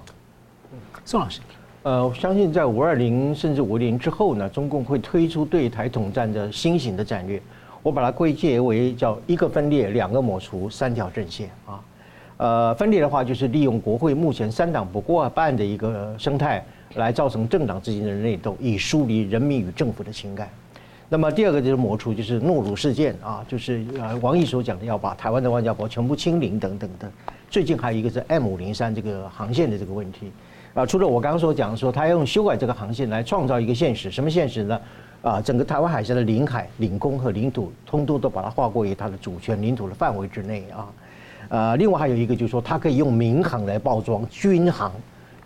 [1.06, 1.40] 宋老师。
[1.84, 7.42] 呃，我相信在五二零甚至五零之后呢，中共会推出对台统战的新型的战略。
[7.82, 11.82] 我把它归结为叫一个分裂、两个抹除、三条阵线啊。
[12.36, 16.64] 呃，分裂的话就是利用国会目前三党不过半的一个生态，
[16.94, 20.48] 来造成政党之间的内斗，以疏离人民与政府的情感。
[21.08, 27.10] 那么第二个就是抹除，就是诺鲁事件啊，就是呃王毅所讲的要把台湾的外交部全部清零等等等。
[27.50, 30.30] 最近还有一个是 M 五零三这个航线的这个问题。
[30.74, 34.80] 啊，除了我刚刚所讲的说，他要用修改这个航线来创造一个现实，什么现实呢？
[35.20, 40.88] 啊，整个台湾海峡的领海、领空和领土，通通都把它划归于它的主权领土的范围之内啊。
[41.48, 44.90] 呃，另外还有一个就是说，它可以用民航来包装军航。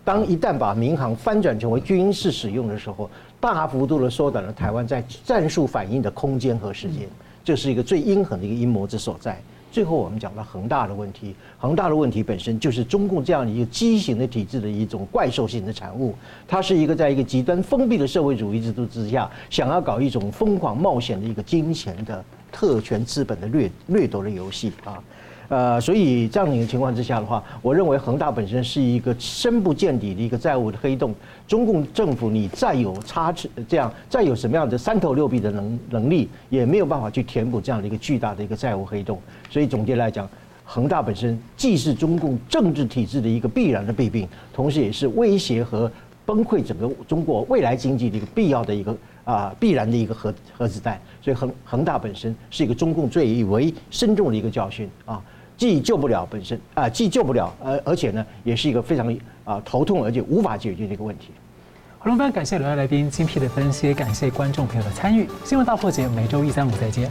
[0.04, 3.10] 当一旦把民航翻转成为军事使用的时候，
[3.40, 7.08] 大幅度的缩短了台湾在战术反应的空间和时间，
[7.46, 9.40] 这是一个最阴狠的一个阴谋之所在。
[9.70, 16.12] 最后，我们讲到恒大的问题，恒大的问题本身就是中共这样一个畸形的体制的一种怪兽性的产物。
[16.48, 25.00] 它是一个在一个极端封闭的社会主义制度之下，想要搞一种疯狂冒险的一个金钱的特权资本的掠掠夺的游戏啊。
[25.48, 31.14] 呃，所以这样的一个情况之下的话，我认为恒大本身是一个深不见底的一个债务的黑洞。
[31.46, 39.20] 中共政府你再有差池，这样再有什么样的三头六臂的能能力，也没有办法去填补这样的一个巨大的一个债务黑洞。
[39.48, 40.28] 所以总结来讲，
[40.64, 45.88] 恒大本身既是中共政治体制的一个必然的弊病，同时也是威胁和
[46.24, 51.00] 崩溃整个中国未来经济的一个必要的一个啊必然的一个核核子弹。
[51.22, 55.22] 所以恒恒大本身是一个中共最为深重的一个教训啊。
[55.56, 61.28] 既救不了本身啊，既救不了，而而且呢，也是一个非常啊头痛而且无法解决的一个问题。
[61.98, 65.26] 好了，非常感谢两位来宾精辟的分析，感谢观众朋友的参与。
[65.44, 67.10] 新闻大破解每周一、三、五再见。